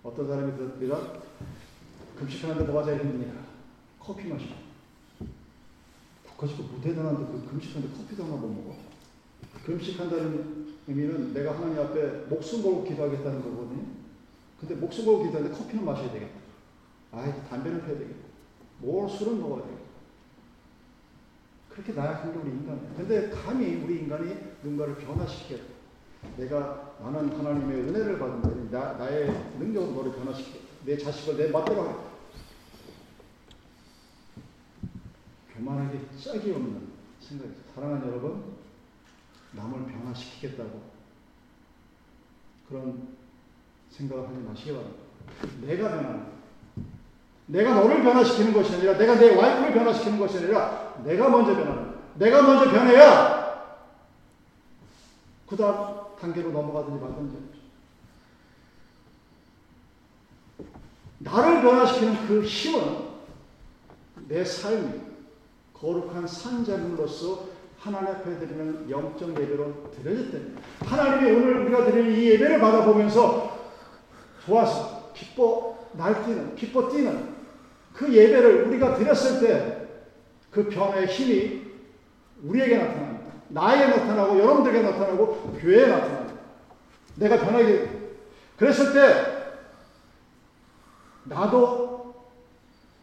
어떤 0.04 0.28
사람이 0.28 0.56
들었더라 0.56 1.20
금식하는데 2.18 2.64
뭐가 2.72 2.86
제일 2.86 3.02
힘드냐? 3.02 3.34
커피 4.00 4.28
마시고. 4.28 4.54
그 6.38 6.46
무대단한데 6.46 7.32
그 7.32 7.48
금식하는데 7.50 7.98
커피도 7.98 8.24
하나 8.24 8.36
못 8.36 8.48
먹어. 8.48 8.78
금식한다는 9.66 10.69
의미는 10.90 11.34
내가 11.34 11.56
하나님 11.56 11.80
앞에 11.80 12.26
목숨 12.30 12.64
걸고 12.64 12.84
기도하겠다는 12.84 13.44
거거든요. 13.44 13.84
근데 14.60 14.74
목숨 14.76 15.06
걸고 15.06 15.26
기도하는데 15.26 15.56
커피는 15.56 15.86
마셔야 15.86 16.12
되겠다. 16.12 16.34
아이, 17.12 17.32
담배는 17.48 17.82
펴야 17.82 17.98
되겠다. 18.00 18.28
뭘 18.80 19.08
술은 19.08 19.40
먹어야 19.40 19.64
되겠다. 19.64 19.84
그렇게 21.70 21.94
나약한 21.94 22.34
게 22.34 22.40
우리 22.40 22.50
인간이에요. 22.50 22.94
근데 22.98 23.30
감히 23.30 23.76
우리 23.76 24.00
인간이 24.00 24.36
누군가를 24.64 24.96
변화시키겠다. 24.96 25.80
내가 26.38 26.96
나는 27.00 27.30
하나님의 27.38 27.82
은혜를 27.82 28.18
받은 28.20 28.72
나, 28.72 28.94
나의 28.94 29.28
능력으로 29.60 29.94
너를 29.94 30.12
변화시키겠다. 30.14 30.66
내 30.86 30.98
자식을 30.98 31.38
내 31.38 31.50
멋대로 31.50 31.84
하겠다. 31.84 32.10
교만하게 35.56 36.00
짝이 36.22 36.52
없는 36.52 36.90
생각이죠. 37.22 37.60
사랑하는 37.76 38.08
여러분, 38.08 38.56
남을 39.52 39.92
변화시키겠다고 39.92 40.82
그런 42.68 43.08
생각을 43.90 44.28
하지 44.28 44.40
마시기 44.40 44.74
바랍니다. 44.74 45.04
내가 45.62 45.90
변하는. 45.90 46.40
내가 47.48 47.74
너를 47.74 48.04
변화시키는 48.04 48.54
것이 48.54 48.76
아니라 48.76 48.98
내가 48.98 49.16
내 49.16 49.36
와이프를 49.36 49.74
변화시키는 49.74 50.20
것이 50.20 50.38
아니라 50.38 51.02
내가 51.04 51.30
먼저 51.30 51.56
변하는. 51.56 51.96
내가 52.16 52.42
먼저 52.42 52.70
변해야 52.70 53.40
그 55.48 55.56
다음 55.56 56.16
단계로 56.20 56.52
넘어가든지 56.52 57.04
말든지 57.04 57.60
나를 61.20 61.62
변화시키는 61.62 62.28
그 62.28 62.44
힘은 62.44 63.10
내 64.28 64.46
삶이 64.46 65.02
거룩한 65.74 66.28
산자물로서 66.28 67.59
하나님 67.80 68.08
앞에 68.10 68.40
드리는 68.40 68.90
영적 68.90 69.30
예배로 69.30 69.92
드려졌답니다. 69.92 70.62
하나님이 70.82 71.32
오늘 71.32 71.60
우리가 71.62 71.86
드리는 71.86 72.12
이 72.12 72.30
예배를 72.32 72.60
받아보면서 72.60 73.58
좋아서 74.46 75.12
기뻐 75.14 75.78
날뛰는 75.94 76.56
기뻐 76.56 76.90
뛰는 76.90 77.36
그 77.94 78.14
예배를 78.14 78.68
우리가 78.68 78.96
드렸을 78.96 79.40
때 79.40 79.80
그 80.52 80.68
변화의 80.68 81.08
힘이 81.08 81.68
우리에게 82.44 82.78
나타납니다. 82.78 83.32
나에게 83.50 83.88
나타나고 83.88 84.40
여러분들에게 84.40 84.82
나타나고 84.82 85.58
교회에 85.60 85.88
나타납니다. 85.88 86.40
내가 87.16 87.38
변하게 87.40 87.90
그랬을 88.58 88.94
때 88.94 89.40
나도 91.26 92.16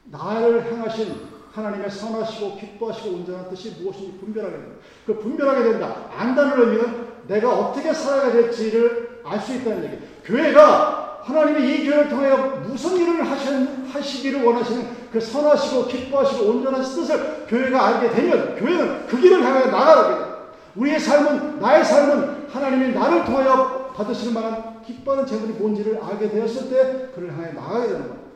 나를 0.04 0.72
향하신 0.72 1.36
하나님의 1.57 1.90
선하시고 1.90 2.59
기뻐하시고 2.59 3.16
온전한 3.16 3.49
뜻이 3.49 3.77
무엇인지 3.81 4.19
분별하게 4.19 4.57
된다. 4.57 4.75
그 5.07 5.19
분별하게 5.19 5.62
된다. 5.71 5.97
안다는 6.14 6.61
의미는 6.61 7.07
내가 7.27 7.51
어떻게 7.51 7.95
살아야 7.95 8.31
될지를 8.31 9.23
알 9.25 9.40
수 9.40 9.55
있다는 9.55 9.85
얘기. 9.85 9.99
교회가 10.25 11.23
하나님이 11.23 11.75
이 11.75 11.87
교회를 11.87 12.09
통해 12.09 12.31
무슨 12.69 12.97
일을 12.99 13.25
하시기를 13.25 14.45
원하시는 14.45 14.87
그 15.11 15.19
선하시고 15.19 15.87
기뻐하시고 15.87 16.45
온전한 16.45 16.83
뜻을 16.83 17.47
교회가 17.49 17.87
알게 17.87 18.11
되면 18.11 18.55
교회는 18.57 19.07
그 19.07 19.19
길을 19.19 19.42
향해 19.42 19.66
나가게 19.71 20.09
됩니다. 20.11 20.37
우리의 20.77 21.01
삶은 21.01 21.59
나의 21.59 21.85
삶은 21.85 22.49
하나님이 22.51 22.95
나를 22.95 23.25
통하여 23.25 23.92
받으시는 23.97 24.35
만한 24.35 24.83
기뻐하는 24.83 25.27
재물이 25.27 25.55
뭔지를 25.55 25.99
알게 26.03 26.29
되었을 26.29 26.69
때 26.69 27.09
그를 27.14 27.33
향해 27.33 27.53
나가게 27.53 27.88
되는 27.88 28.03
거예요. 28.03 28.27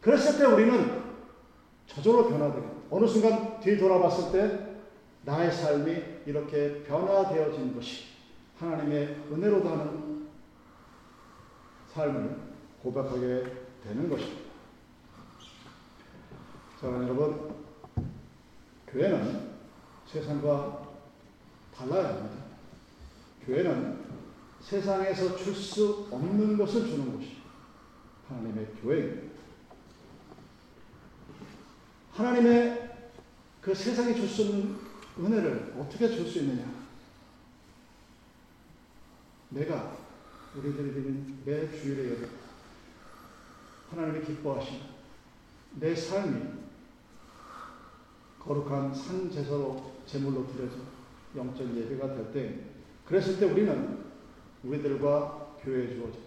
그랬을 0.00 0.38
때 0.38 0.44
우리는 0.46 1.01
저절로 1.94 2.28
변화되고 2.28 2.86
어느 2.90 3.06
순간 3.06 3.60
뒤 3.60 3.76
돌아봤을 3.76 4.32
때 4.32 4.72
나의 5.24 5.52
삶이 5.52 6.02
이렇게 6.26 6.82
변화되어진 6.84 7.74
것이 7.74 8.04
하나님의 8.58 9.24
은혜로 9.30 9.62
다는 9.62 10.28
삶을 11.92 12.36
고백하게 12.82 13.44
되는 13.84 14.08
것입니다. 14.08 14.42
사랑하는 16.80 17.08
여러분, 17.08 17.54
교회는 18.88 19.50
세상과 20.06 20.88
달라야 21.74 22.08
합니다. 22.08 22.36
교회는 23.46 23.98
세상에서 24.60 25.36
줄 25.36 25.54
수 25.54 26.08
없는 26.10 26.56
것을 26.56 26.86
주는 26.86 27.16
것이 27.16 27.36
하나님의 28.28 28.66
교회입니다. 28.80 29.31
하나님의 32.22 32.90
그 33.60 33.74
세상에 33.74 34.14
줄 34.14 34.28
수 34.28 34.42
없는 34.42 34.78
은혜를 35.18 35.74
어떻게 35.76 36.08
줄 36.08 36.24
수 36.24 36.38
있느냐? 36.38 36.64
내가 39.48 39.96
우리들이 40.54 40.92
드리는 40.94 41.42
매 41.44 41.68
주일의 41.68 42.12
예배 42.12 42.28
하나님이 43.90 44.24
기뻐하시는 44.24 44.80
내 45.80 45.94
삶이 45.94 46.42
거룩한 48.38 48.94
산 48.94 49.30
제사로 49.30 49.92
제물로 50.06 50.46
드려져 50.46 50.76
영적 51.36 51.76
예배가 51.76 52.14
될 52.14 52.32
때 52.32 52.60
그랬을 53.04 53.38
때 53.38 53.46
우리는 53.46 54.04
우리들과 54.62 55.56
교회에 55.62 55.94
주어져 55.94 56.18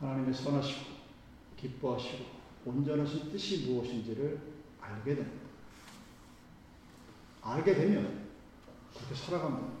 하나님의 0.00 0.34
선하시고 0.34 0.92
기뻐하시고 1.56 2.33
온전하신 2.64 3.30
뜻이 3.30 3.66
무엇인지를 3.66 4.40
알게 4.80 5.14
됩니다. 5.16 5.44
알게 7.42 7.74
되면 7.74 8.28
그렇게 8.94 9.14
살아갑니다. 9.14 9.72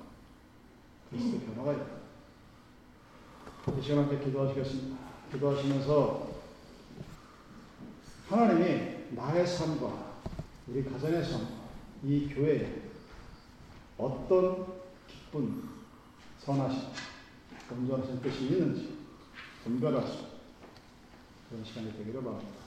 그래서 1.10 1.38
변화가 1.46 1.72
있다. 1.72 2.04
이 3.78 3.82
시간 3.82 4.04
함께 4.04 4.22
기도하시겠습니다. 4.22 4.96
기도하시면서 5.32 6.34
하나님이 8.28 9.14
나의 9.14 9.46
삶과 9.46 10.14
우리 10.66 10.84
가정의 10.84 11.24
삶, 11.24 11.46
이 12.02 12.28
교회에 12.28 12.82
어떤 13.96 14.66
기쁜, 15.06 15.62
선하신, 16.40 16.82
온전하신 17.70 18.20
뜻이 18.20 18.46
있는지 18.46 18.98
분별하시고 19.62 20.26
그런 21.48 21.64
시간이 21.64 21.92
되기를 21.96 22.22
바랍니다. 22.22 22.63